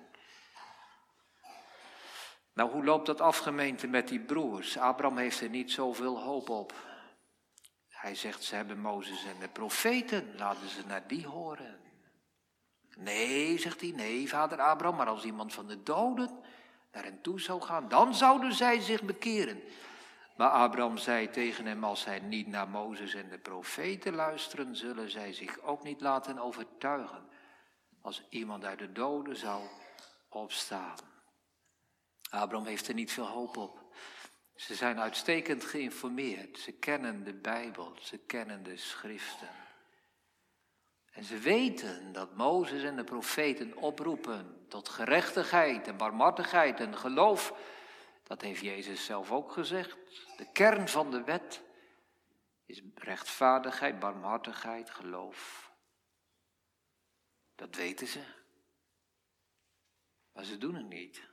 Nou, 2.54 2.72
hoe 2.72 2.84
loopt 2.84 3.06
dat 3.06 3.22
af, 3.22 3.38
gemeente, 3.38 3.88
met 3.88 4.08
die 4.08 4.20
broers? 4.20 4.78
Abraham 4.78 5.18
heeft 5.18 5.42
er 5.42 5.50
niet 5.50 5.72
zoveel 5.72 6.22
hoop 6.22 6.50
op. 6.50 6.74
Hij 7.90 8.16
zegt, 8.16 8.44
ze 8.44 8.56
hebben 8.56 8.80
Mozes 8.80 9.26
en 9.26 9.40
de 9.40 9.48
profeten, 9.48 10.34
laten 10.38 10.70
ze 10.70 10.82
naar 10.86 11.08
die 11.08 11.28
horen. 11.28 11.80
Nee, 12.98 13.60
zegt 13.60 13.82
hij, 13.82 13.92
nee, 13.96 14.30
vader 14.30 14.60
Abraham, 14.60 14.98
maar 14.98 15.08
als 15.08 15.24
iemand 15.24 15.54
van 15.54 15.68
de 15.68 15.84
doden 15.84 16.40
naar 16.92 17.04
hen 17.04 17.22
toe 17.22 17.42
zou 17.42 17.62
gaan, 17.62 17.90
dan 17.90 18.16
zouden 18.16 18.54
zij 18.54 18.80
zich 18.80 19.02
bekeren. 19.02 19.62
Maar 20.38 20.50
Abraham 20.50 20.98
zei 20.98 21.30
tegen 21.30 21.66
hem, 21.66 21.84
als 21.84 22.02
zij 22.02 22.20
niet 22.20 22.48
naar 22.48 22.70
Mozes 22.70 23.14
en 23.14 23.30
de 23.30 23.38
profeten 23.38 24.14
luisteren, 24.14 24.76
zullen 24.76 25.10
zij 25.10 25.34
zich 25.34 25.62
ook 25.62 25.84
niet 25.84 26.02
laten 26.02 26.40
overtuigen 26.40 27.30
als 28.02 28.24
iemand 28.30 28.66
uit 28.66 28.80
de 28.80 28.92
doden 28.92 29.36
zou 29.36 29.64
opstaan. 30.30 30.98
Abraham 32.30 32.68
heeft 32.68 32.88
er 32.88 32.94
niet 32.94 33.12
veel 33.12 33.28
hoop 33.28 33.58
op. 33.58 33.96
Ze 34.56 34.76
zijn 34.76 35.00
uitstekend 35.00 35.64
geïnformeerd. 35.64 36.60
Ze 36.60 36.72
kennen 36.72 37.24
de 37.24 37.34
Bijbel, 37.34 37.98
ze 38.02 38.18
kennen 38.18 38.64
de 38.64 38.78
schriften. 38.78 39.50
En 41.12 41.24
ze 41.24 41.38
weten 41.38 42.12
dat 42.12 42.36
Mozes 42.36 42.84
en 42.84 42.96
de 42.96 43.04
profeten 43.04 43.78
oproepen 43.78 44.66
tot 44.68 44.90
gerechtigheid 44.90 45.88
en 45.88 45.98
barmhartigheid 45.98 46.80
en 46.80 46.98
geloof. 46.98 47.54
Dat 48.24 48.42
heeft 48.42 48.62
Jezus 48.62 49.06
zelf 49.06 49.32
ook 49.32 49.52
gezegd. 49.52 49.98
De 50.38 50.52
kern 50.52 50.88
van 50.88 51.12
de 51.12 51.24
wet 51.24 51.64
is 52.66 52.82
rechtvaardigheid, 52.96 54.00
barmhartigheid, 54.00 54.90
geloof. 54.90 55.72
Dat 57.56 57.76
weten 57.76 58.08
ze. 58.08 58.24
Maar 60.34 60.44
ze 60.44 60.58
doen 60.58 60.76
het 60.76 60.88
niet. 60.88 61.30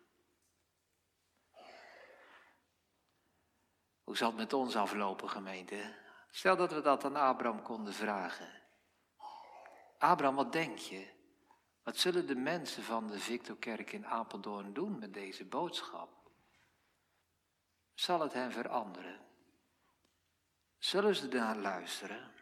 Hoe 4.02 4.16
zal 4.16 4.28
het 4.28 4.36
met 4.36 4.52
ons 4.52 4.76
aflopen, 4.76 5.30
gemeente? 5.30 5.94
Stel 6.30 6.56
dat 6.56 6.72
we 6.72 6.80
dat 6.80 7.04
aan 7.04 7.16
Abraham 7.16 7.62
konden 7.62 7.92
vragen. 7.92 8.62
Abraham, 9.98 10.34
wat 10.34 10.52
denk 10.52 10.78
je? 10.78 11.12
Wat 11.82 11.96
zullen 11.96 12.26
de 12.26 12.34
mensen 12.34 12.82
van 12.82 13.06
de 13.06 13.18
Victorkerk 13.18 13.92
in 13.92 14.06
Apeldoorn 14.06 14.72
doen 14.72 14.98
met 14.98 15.14
deze 15.14 15.44
boodschap? 15.44 16.23
Zal 17.94 18.20
het 18.20 18.33
hen 18.33 18.52
veranderen? 18.52 19.20
Zullen 20.78 21.16
ze 21.16 21.28
naar 21.28 21.57
luisteren? 21.57 22.33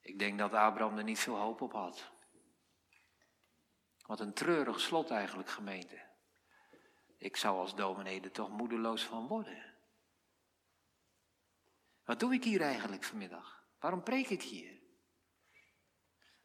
Ik 0.00 0.18
denk 0.18 0.38
dat 0.38 0.52
Abraham 0.52 0.98
er 0.98 1.04
niet 1.04 1.18
veel 1.18 1.36
hoop 1.36 1.60
op 1.60 1.72
had. 1.72 2.10
Wat 4.06 4.20
een 4.20 4.34
treurig 4.34 4.80
slot 4.80 5.10
eigenlijk, 5.10 5.50
gemeente. 5.50 6.04
Ik 7.18 7.36
zou 7.36 7.58
als 7.58 7.74
dominee 7.74 8.20
er 8.20 8.32
toch 8.32 8.50
moedeloos 8.50 9.04
van 9.04 9.26
worden. 9.26 9.74
Wat 12.04 12.20
doe 12.20 12.34
ik 12.34 12.44
hier 12.44 12.60
eigenlijk 12.60 13.04
vanmiddag? 13.04 13.64
Waarom 13.78 14.02
preek 14.02 14.28
ik 14.28 14.42
hier? 14.42 14.75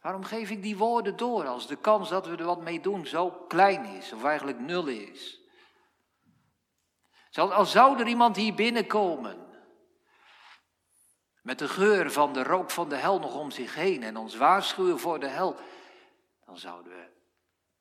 Waarom 0.01 0.23
geef 0.23 0.49
ik 0.49 0.61
die 0.61 0.77
woorden 0.77 1.17
door 1.17 1.47
als 1.47 1.67
de 1.67 1.75
kans 1.75 2.09
dat 2.09 2.25
we 2.25 2.37
er 2.37 2.45
wat 2.45 2.61
mee 2.61 2.79
doen 2.79 3.05
zo 3.05 3.29
klein 3.29 3.85
is, 3.85 4.13
of 4.13 4.23
eigenlijk 4.23 4.59
nul 4.59 4.87
is? 4.87 5.39
Als 7.31 7.71
zou 7.71 7.99
er 7.99 8.07
iemand 8.07 8.35
hier 8.35 8.53
binnenkomen 8.53 9.49
met 11.41 11.59
de 11.59 11.67
geur 11.67 12.11
van 12.11 12.33
de 12.33 12.43
rook 12.43 12.71
van 12.71 12.89
de 12.89 12.95
hel 12.95 13.19
nog 13.19 13.35
om 13.35 13.51
zich 13.51 13.75
heen 13.75 14.03
en 14.03 14.17
ons 14.17 14.35
waarschuwen 14.35 14.99
voor 14.99 15.19
de 15.19 15.27
hel, 15.27 15.55
dan 16.45 16.57
zouden 16.57 16.91
we, 16.91 17.09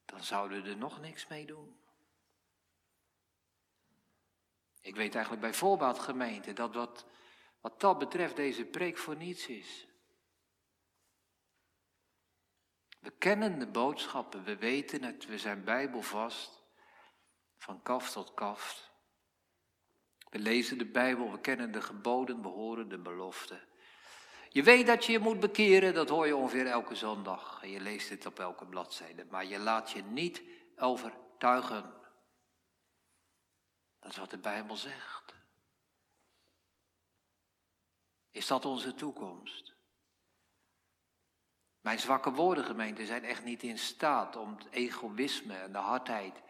dan 0.04 0.24
zouden 0.24 0.62
we 0.62 0.70
er 0.70 0.76
nog 0.76 1.00
niks 1.00 1.26
mee 1.26 1.46
doen. 1.46 1.78
Ik 4.80 4.96
weet 4.96 5.14
eigenlijk 5.14 5.42
bij 5.42 5.54
voorbaat 5.54 5.98
gemeente 5.98 6.52
dat 6.52 6.74
wat, 6.74 7.06
wat 7.60 7.80
dat 7.80 7.98
betreft 7.98 8.36
deze 8.36 8.64
preek 8.64 8.98
voor 8.98 9.16
niets 9.16 9.46
is. 9.46 9.89
We 13.00 13.10
kennen 13.10 13.58
de 13.58 13.66
boodschappen, 13.66 14.44
we 14.44 14.56
weten 14.56 15.02
het, 15.04 15.26
we 15.26 15.38
zijn 15.38 15.64
bijbelvast, 15.64 16.62
van 17.56 17.82
kaf 17.82 18.10
tot 18.10 18.34
kaft. 18.34 18.90
We 20.30 20.38
lezen 20.38 20.78
de 20.78 20.86
Bijbel, 20.86 21.30
we 21.30 21.40
kennen 21.40 21.72
de 21.72 21.82
geboden, 21.82 22.42
we 22.42 22.48
horen 22.48 22.88
de 22.88 22.98
beloften. 22.98 23.68
Je 24.48 24.62
weet 24.62 24.86
dat 24.86 25.04
je 25.04 25.12
je 25.12 25.18
moet 25.18 25.40
bekeren, 25.40 25.94
dat 25.94 26.08
hoor 26.08 26.26
je 26.26 26.36
ongeveer 26.36 26.66
elke 26.66 26.94
zondag. 26.94 27.62
En 27.62 27.70
je 27.70 27.80
leest 27.80 28.08
het 28.08 28.26
op 28.26 28.38
elke 28.38 28.66
bladzijde, 28.66 29.26
maar 29.30 29.44
je 29.44 29.58
laat 29.58 29.90
je 29.90 30.02
niet 30.02 30.42
overtuigen. 30.76 31.94
Dat 34.00 34.10
is 34.10 34.16
wat 34.16 34.30
de 34.30 34.38
Bijbel 34.38 34.76
zegt. 34.76 35.34
Is 38.30 38.46
dat 38.46 38.64
onze 38.64 38.94
toekomst? 38.94 39.69
Mijn 41.80 41.98
zwakke 41.98 42.32
woorden, 42.32 42.64
gemeente, 42.64 43.06
zijn 43.06 43.24
echt 43.24 43.44
niet 43.44 43.62
in 43.62 43.78
staat 43.78 44.36
om 44.36 44.56
het 44.56 44.70
egoïsme 44.70 45.54
en 45.54 45.72
de 45.72 45.78
hardheid 45.78 46.42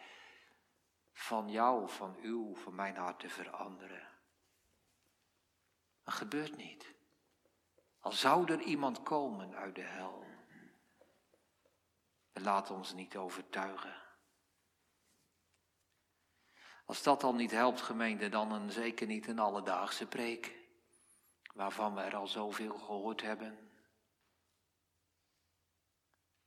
van 1.13 1.51
jou, 1.51 1.89
van 1.89 2.17
uw, 2.23 2.57
van 2.57 2.75
mijn 2.75 2.97
hart 2.97 3.21
te 3.21 3.29
veranderen. 3.29 4.09
Dat 6.03 6.15
gebeurt 6.15 6.57
niet. 6.57 6.95
Al 8.01 8.13
zou 8.13 8.53
er 8.53 8.61
iemand 8.61 9.03
komen 9.03 9.55
uit 9.55 9.75
de 9.75 9.81
hel. 9.81 10.25
We 12.33 12.41
laten 12.41 12.75
ons 12.75 12.95
niet 12.95 13.17
overtuigen. 13.17 14.03
Als 16.85 17.03
dat 17.03 17.21
dan 17.21 17.37
niet 17.37 17.51
helpt, 17.51 17.81
gemeente, 17.81 18.29
dan 18.29 18.53
een, 18.53 18.71
zeker 18.71 19.07
niet 19.07 19.27
een 19.27 19.39
alledaagse 19.39 20.07
preek, 20.07 20.59
waarvan 21.55 21.95
we 21.95 22.01
er 22.01 22.17
al 22.17 22.27
zoveel 22.27 22.79
gehoord 22.79 23.23
hebben. 23.23 23.70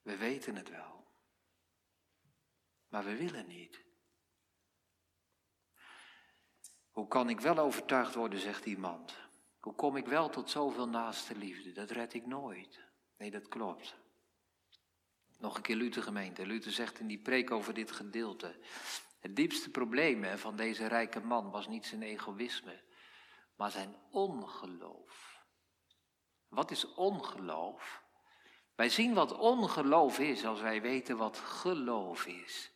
We 0.04 0.18
weten 0.18 0.56
het 0.56 0.70
wel. 0.70 1.08
Maar 2.88 3.04
we 3.04 3.16
willen 3.16 3.48
niet. 3.48 3.86
Hoe 6.92 7.08
kan 7.08 7.30
ik 7.30 7.40
wel 7.40 7.58
overtuigd 7.58 8.16
worden, 8.16 8.40
zegt 8.40 8.66
iemand. 8.66 9.18
Hoe 9.60 9.76
kom 9.76 9.96
ik 9.96 10.06
wel 10.06 10.30
tot 10.30 10.50
zoveel 10.50 10.88
naaste 10.88 11.36
liefde? 11.36 11.72
Dat 11.72 11.92
red 11.92 12.14
ik 12.14 12.26
nooit. 12.26 12.80
Nee, 13.18 13.32
dat 13.32 13.48
klopt. 13.48 13.96
Nog 15.38 15.56
een 15.56 15.62
keer 15.62 15.76
Luther 15.76 16.04
gemeente. 16.04 16.46
Luther 16.46 16.72
zegt 16.72 17.00
in 17.00 17.08
die 17.08 17.22
preek 17.22 17.52
over 17.52 17.74
dit 17.74 17.92
gedeelte. 17.92 18.60
Het 19.20 19.36
diepste 19.36 19.70
probleem 19.70 20.38
van 20.38 20.56
deze 20.56 20.88
rijke 20.88 21.20
man 21.20 21.52
was 21.52 21.68
niet 21.68 21.86
zijn 21.86 22.04
egoïsme, 22.04 22.84
maar 23.56 23.72
zijn 23.72 23.96
ongeloof. 24.12 25.44
Wat 26.48 26.72
is 26.72 26.94
ongeloof? 26.94 28.03
Wij 28.76 28.90
zien 28.90 29.14
wat 29.14 29.38
ongeloof 29.38 30.20
is 30.20 30.46
als 30.46 30.62
wij 30.62 30.82
weten 30.82 31.18
wat 31.18 31.38
geloof 31.38 32.26
is. 32.26 32.72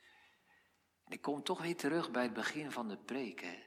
Ik 1.08 1.22
kom 1.22 1.44
toch 1.44 1.62
weer 1.62 1.76
terug 1.76 2.12
bij 2.12 2.24
het 2.24 2.34
begin 2.34 2.72
van 2.72 2.88
de 2.88 2.98
preek. 2.98 3.66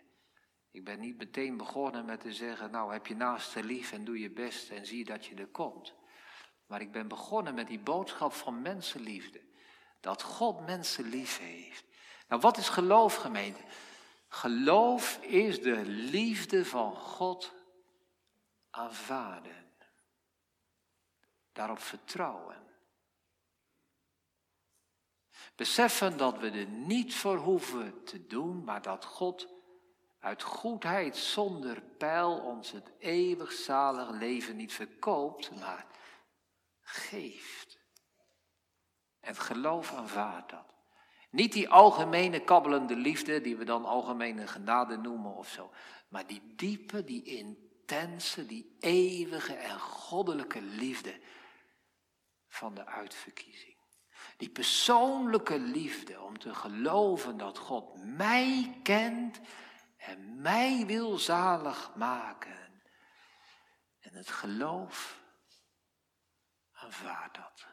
Ik 0.71 0.85
ben 0.85 1.01
niet 1.01 1.17
meteen 1.17 1.57
begonnen 1.57 2.05
met 2.05 2.21
te 2.21 2.33
zeggen, 2.33 2.71
nou 2.71 2.93
heb 2.93 3.07
je 3.07 3.15
naaste 3.17 3.65
lief 3.65 3.93
en 3.93 4.05
doe 4.05 4.19
je 4.19 4.31
best 4.31 4.71
en 4.71 4.87
zie 4.87 5.05
dat 5.05 5.27
je 5.27 5.35
er 5.35 5.47
komt. 5.47 5.95
Maar 6.67 6.81
ik 6.81 6.93
ben 6.93 7.09
begonnen 7.09 7.55
met 7.55 7.67
die 7.67 7.79
boodschap 7.79 8.33
van 8.33 8.63
mensenliefde. 8.63 9.41
Dat 10.01 10.23
God 10.23 10.67
mensen 10.67 11.09
lief 11.09 11.39
heeft. 11.39 11.85
Nou, 12.29 12.41
wat 12.41 12.57
is 12.57 12.69
geloof, 12.69 13.15
gemeente? 13.15 13.63
Geloof 14.29 15.19
is 15.23 15.63
de 15.63 15.85
liefde 15.87 16.65
van 16.65 16.97
God 16.97 17.55
aanvaarden. 18.71 19.70
Daarop 21.53 21.79
vertrouwen. 21.79 22.69
Beseffen 25.57 26.17
dat 26.17 26.39
we 26.39 26.51
er 26.51 26.67
niet 26.67 27.15
voor 27.15 27.37
hoeven 27.37 28.05
te 28.05 28.27
doen, 28.27 28.65
maar 28.65 28.83
dat 28.83 29.05
God 29.05 29.49
uit 30.19 30.43
goedheid 30.43 31.17
zonder 31.17 31.83
pijl 31.83 32.39
ons 32.39 32.71
het 32.71 32.93
eeuwig 32.99 33.53
zalig 33.53 34.11
leven 34.11 34.57
niet 34.57 34.73
verkoopt, 34.73 35.61
maar 35.61 35.87
geeft. 36.81 37.79
En 39.21 39.37
geloof 39.37 39.93
aanvaardt 39.93 40.51
dat. 40.51 40.75
Niet 41.31 41.53
die 41.53 41.69
algemene 41.69 42.41
kabbelende 42.41 42.97
liefde, 42.97 43.41
die 43.41 43.57
we 43.57 43.65
dan 43.65 43.85
algemene 43.85 44.47
genade 44.47 44.97
noemen 44.97 45.35
of 45.35 45.49
zo. 45.49 45.73
Maar 46.09 46.27
die 46.27 46.55
diepe, 46.57 47.05
die 47.05 47.23
intense, 47.23 48.47
die 48.47 48.77
eeuwige 48.81 49.55
en 49.55 49.81
goddelijke 49.81 50.61
liefde 50.63 51.21
van 52.51 52.75
de 52.75 52.87
uitverkiezing. 52.87 53.79
Die 54.37 54.51
persoonlijke 54.51 55.59
liefde 55.59 56.21
om 56.21 56.39
te 56.39 56.55
geloven 56.55 57.37
dat 57.37 57.59
God 57.59 58.05
mij 58.05 58.81
kent 58.83 59.41
en 59.97 60.41
mij 60.41 60.87
wil 60.87 61.19
zalig 61.19 61.95
maken. 61.95 62.83
En 64.01 64.15
het 64.15 64.31
geloof 64.31 65.23
aanvaardt 66.73 67.37
dat. 67.37 67.67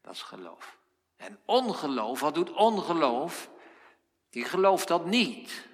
Dat 0.00 0.14
is 0.14 0.22
geloof. 0.22 0.78
En 1.16 1.40
ongeloof, 1.44 2.20
wat 2.20 2.34
doet 2.34 2.52
ongeloof? 2.52 3.50
Die 4.30 4.44
gelooft 4.44 4.88
dat 4.88 5.04
niet. 5.04 5.68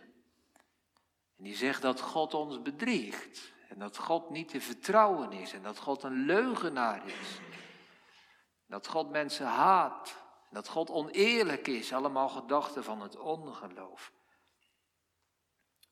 En 1.37 1.45
die 1.45 1.57
zegt 1.57 1.83
dat 1.83 2.01
God 2.01 2.35
ons 2.35 2.63
bedriegt. 2.63 3.53
En 3.79 3.85
dat 3.85 3.99
God 3.99 4.31
niet 4.31 4.49
te 4.49 4.61
vertrouwen 4.61 5.33
is. 5.33 5.53
En 5.53 5.62
dat 5.62 5.79
God 5.79 6.03
een 6.03 6.24
leugenaar 6.24 7.07
is. 7.07 7.41
Dat 8.66 8.87
God 8.87 9.11
mensen 9.11 9.47
haat. 9.47 10.16
Dat 10.51 10.68
God 10.68 10.91
oneerlijk 10.91 11.66
is. 11.66 11.93
Allemaal 11.93 12.29
gedachten 12.29 12.85
van 12.85 13.03
het 13.03 13.16
ongeloof. 13.16 14.12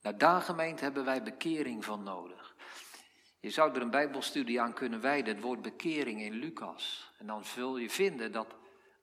Nou, 0.02 0.16
daar 0.16 0.46
hebben 0.80 1.04
wij 1.04 1.22
bekering 1.22 1.84
van 1.84 2.02
nodig. 2.02 2.54
Je 3.40 3.50
zou 3.50 3.74
er 3.74 3.82
een 3.82 3.90
bijbelstudie 3.90 4.60
aan 4.60 4.72
kunnen 4.72 5.00
wijden, 5.00 5.34
het 5.34 5.44
woord 5.44 5.62
bekering 5.62 6.22
in 6.22 6.32
Lucas. 6.32 7.12
En 7.18 7.26
dan 7.26 7.44
zul 7.44 7.76
je 7.76 7.90
vinden 7.90 8.32
dat 8.32 8.54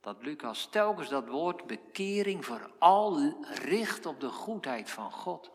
dat 0.01 0.21
Lucas 0.21 0.67
telkens 0.71 1.09
dat 1.09 1.27
woord 1.27 1.65
bekering 1.67 2.45
vooral 2.45 3.35
richt 3.43 4.05
op 4.05 4.19
de 4.19 4.29
goedheid 4.29 4.89
van 4.89 5.11
God. 5.11 5.51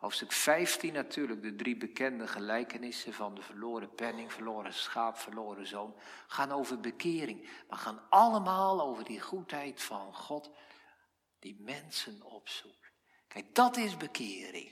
Hoofdstuk 0.00 0.32
15 0.32 0.92
natuurlijk, 0.92 1.42
de 1.42 1.54
drie 1.54 1.76
bekende 1.76 2.26
gelijkenissen 2.26 3.12
van 3.12 3.34
de 3.34 3.42
verloren 3.42 3.94
penning, 3.94 4.32
verloren 4.32 4.74
schaap, 4.74 5.16
verloren 5.16 5.66
zoon, 5.66 5.94
gaan 6.26 6.52
over 6.52 6.80
bekering. 6.80 7.48
Maar 7.68 7.78
gaan 7.78 8.06
allemaal 8.08 8.80
over 8.80 9.04
die 9.04 9.20
goedheid 9.20 9.82
van 9.82 10.14
God 10.14 10.50
die 11.38 11.60
mensen 11.60 12.22
opzoekt. 12.22 12.92
Kijk, 13.28 13.54
dat 13.54 13.76
is 13.76 13.96
bekering. 13.96 14.70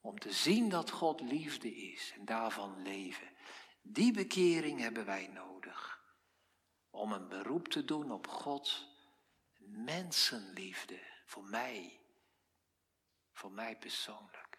Om 0.00 0.18
te 0.18 0.32
zien 0.32 0.68
dat 0.68 0.90
God 0.90 1.20
liefde 1.20 1.74
is 1.74 2.12
en 2.18 2.24
daarvan 2.24 2.82
leven. 2.82 3.28
Die 3.82 4.12
bekering 4.12 4.80
hebben 4.80 5.04
wij 5.04 5.26
nodig 5.26 6.02
om 6.90 7.12
een 7.12 7.28
beroep 7.28 7.68
te 7.68 7.84
doen 7.84 8.12
op 8.12 8.26
Gods 8.26 8.88
mensenliefde 9.58 11.00
voor 11.24 11.44
mij, 11.44 12.00
voor 13.38 13.52
mij 13.52 13.76
persoonlijk. 13.76 14.58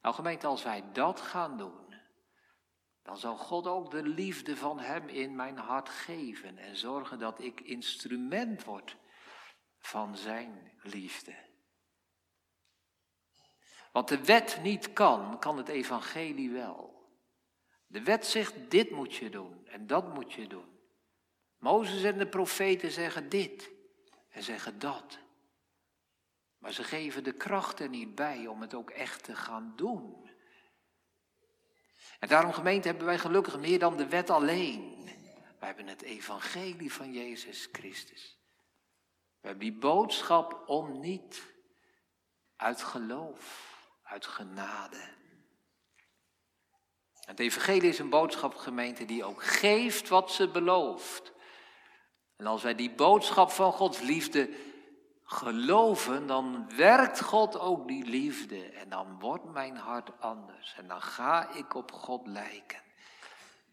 Nou 0.00 0.14
gemeente, 0.14 0.46
als 0.46 0.62
wij 0.62 0.92
dat 0.92 1.20
gaan 1.20 1.56
doen, 1.56 1.94
dan 3.02 3.18
zal 3.18 3.36
God 3.36 3.66
ook 3.66 3.90
de 3.90 4.02
liefde 4.02 4.56
van 4.56 4.78
Hem 4.78 5.08
in 5.08 5.34
mijn 5.34 5.56
hart 5.56 5.88
geven 5.88 6.58
en 6.58 6.76
zorgen 6.76 7.18
dat 7.18 7.40
ik 7.40 7.60
instrument 7.60 8.64
word 8.64 8.96
van 9.78 10.16
Zijn 10.16 10.72
liefde. 10.82 11.34
Wat 13.92 14.08
de 14.08 14.24
wet 14.24 14.58
niet 14.62 14.92
kan, 14.92 15.38
kan 15.38 15.56
het 15.56 15.68
evangelie 15.68 16.50
wel. 16.50 17.08
De 17.86 18.02
wet 18.02 18.26
zegt, 18.26 18.70
dit 18.70 18.90
moet 18.90 19.14
je 19.14 19.30
doen 19.30 19.66
en 19.66 19.86
dat 19.86 20.14
moet 20.14 20.32
je 20.32 20.46
doen. 20.46 20.78
Mozes 21.58 22.02
en 22.02 22.18
de 22.18 22.28
profeten 22.28 22.90
zeggen 22.90 23.28
dit 23.28 23.70
en 24.28 24.42
zeggen 24.42 24.78
dat. 24.78 25.23
Maar 26.64 26.72
ze 26.72 26.84
geven 26.84 27.24
de 27.24 27.32
kracht 27.32 27.80
er 27.80 27.88
niet 27.88 28.14
bij 28.14 28.46
om 28.46 28.60
het 28.60 28.74
ook 28.74 28.90
echt 28.90 29.24
te 29.24 29.36
gaan 29.36 29.72
doen. 29.76 30.30
En 32.18 32.28
daarom 32.28 32.52
gemeente 32.52 32.88
hebben 32.88 33.06
wij 33.06 33.18
gelukkig 33.18 33.58
meer 33.58 33.78
dan 33.78 33.96
de 33.96 34.08
wet 34.08 34.30
alleen. 34.30 35.04
Wij 35.58 35.68
hebben 35.68 35.86
het 35.86 36.02
evangelie 36.02 36.92
van 36.92 37.12
Jezus 37.12 37.68
Christus. 37.72 38.38
We 39.40 39.48
hebben 39.48 39.64
die 39.64 39.78
boodschap 39.78 40.68
om 40.68 41.00
niet 41.00 41.42
uit 42.56 42.82
geloof, 42.82 43.76
uit 44.02 44.26
genade. 44.26 45.08
Het 47.14 47.40
evangelie 47.40 47.88
is 47.88 47.98
een 47.98 48.10
boodschap 48.10 48.54
gemeente 48.54 49.04
die 49.04 49.24
ook 49.24 49.42
geeft 49.42 50.08
wat 50.08 50.32
ze 50.32 50.48
belooft. 50.48 51.32
En 52.36 52.46
als 52.46 52.62
wij 52.62 52.74
die 52.74 52.94
boodschap 52.94 53.50
van 53.50 53.72
Gods 53.72 54.00
liefde 54.00 54.72
geloven, 55.24 56.26
dan 56.26 56.76
werkt 56.76 57.20
God 57.20 57.58
ook 57.58 57.88
die 57.88 58.04
liefde. 58.04 58.64
En 58.70 58.88
dan 58.88 59.18
wordt 59.18 59.44
mijn 59.44 59.76
hart 59.76 60.20
anders. 60.20 60.74
En 60.76 60.88
dan 60.88 61.02
ga 61.02 61.48
ik 61.50 61.74
op 61.74 61.92
God 61.92 62.26
lijken. 62.26 62.82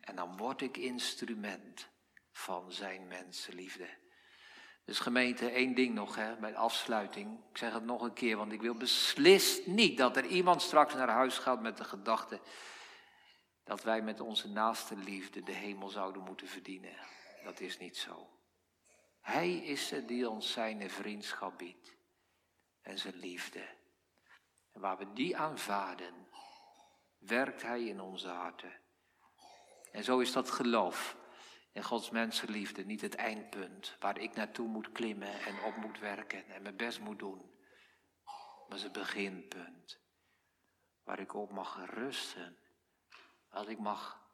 En 0.01 0.15
dan 0.15 0.37
word 0.37 0.61
ik 0.61 0.77
instrument 0.77 1.89
van 2.31 2.71
zijn 2.71 3.07
mensenliefde. 3.07 3.87
Dus 4.85 4.99
gemeente, 4.99 5.49
één 5.49 5.75
ding 5.75 5.93
nog 5.93 6.15
hè, 6.15 6.35
bij 6.35 6.55
afsluiting. 6.55 7.39
Ik 7.49 7.57
zeg 7.57 7.73
het 7.73 7.85
nog 7.85 8.01
een 8.01 8.13
keer, 8.13 8.37
want 8.37 8.51
ik 8.51 8.61
wil 8.61 8.75
beslist 8.75 9.67
niet 9.67 9.97
dat 9.97 10.17
er 10.17 10.25
iemand 10.25 10.61
straks 10.61 10.93
naar 10.93 11.09
huis 11.09 11.37
gaat 11.37 11.61
met 11.61 11.77
de 11.77 11.83
gedachte 11.83 12.39
dat 13.63 13.83
wij 13.83 14.01
met 14.01 14.19
onze 14.19 14.47
naaste 14.47 14.95
liefde 14.95 15.43
de 15.43 15.51
hemel 15.51 15.89
zouden 15.89 16.23
moeten 16.23 16.47
verdienen. 16.47 16.95
Dat 17.43 17.59
is 17.59 17.77
niet 17.77 17.97
zo. 17.97 18.29
Hij 19.21 19.53
is 19.53 19.89
het 19.89 20.07
die 20.07 20.29
ons 20.29 20.51
zijn 20.51 20.89
vriendschap 20.89 21.57
biedt 21.57 21.95
en 22.81 22.99
zijn 22.99 23.15
liefde. 23.15 23.67
En 24.71 24.81
waar 24.81 24.97
we 24.97 25.13
die 25.13 25.37
aanvaarden, 25.37 26.27
werkt 27.17 27.61
Hij 27.61 27.83
in 27.83 28.01
onze 28.01 28.27
harten. 28.27 28.79
En 29.91 30.03
zo 30.03 30.19
is 30.19 30.31
dat 30.31 30.51
geloof 30.51 31.17
in 31.71 31.83
Gods 31.83 32.09
mensenliefde 32.09 32.85
niet 32.85 33.01
het 33.01 33.15
eindpunt 33.15 33.95
waar 33.99 34.17
ik 34.17 34.35
naartoe 34.35 34.67
moet 34.67 34.91
klimmen 34.91 35.39
en 35.41 35.63
op 35.63 35.75
moet 35.75 35.99
werken 35.99 36.47
en 36.47 36.61
mijn 36.61 36.77
best 36.77 36.99
moet 36.99 37.19
doen. 37.19 37.59
Maar 38.67 38.79
het 38.79 38.91
beginpunt 38.91 39.99
waar 41.03 41.19
ik 41.19 41.33
op 41.33 41.51
mag 41.51 41.85
rusten, 41.89 42.57
waar 43.49 43.67
ik 43.67 43.79
mag 43.79 44.29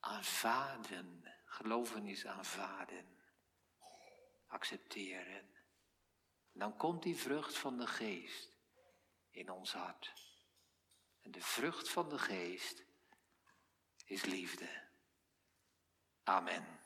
aanvaarden, 0.00 1.32
geloven 1.44 2.06
is 2.06 2.26
aanvaarden 2.26 3.20
accepteren. 4.52 5.50
Dan 6.52 6.76
komt 6.76 7.02
die 7.02 7.16
vrucht 7.16 7.58
van 7.58 7.78
de 7.78 7.86
geest 7.86 8.56
in 9.30 9.50
ons 9.50 9.72
hart. 9.72 10.12
En 11.20 11.30
de 11.30 11.40
vrucht 11.40 11.88
van 11.88 12.08
de 12.08 12.18
geest 12.18 12.84
is 14.04 14.24
liefde. 14.24 14.90
Amen. 16.22 16.80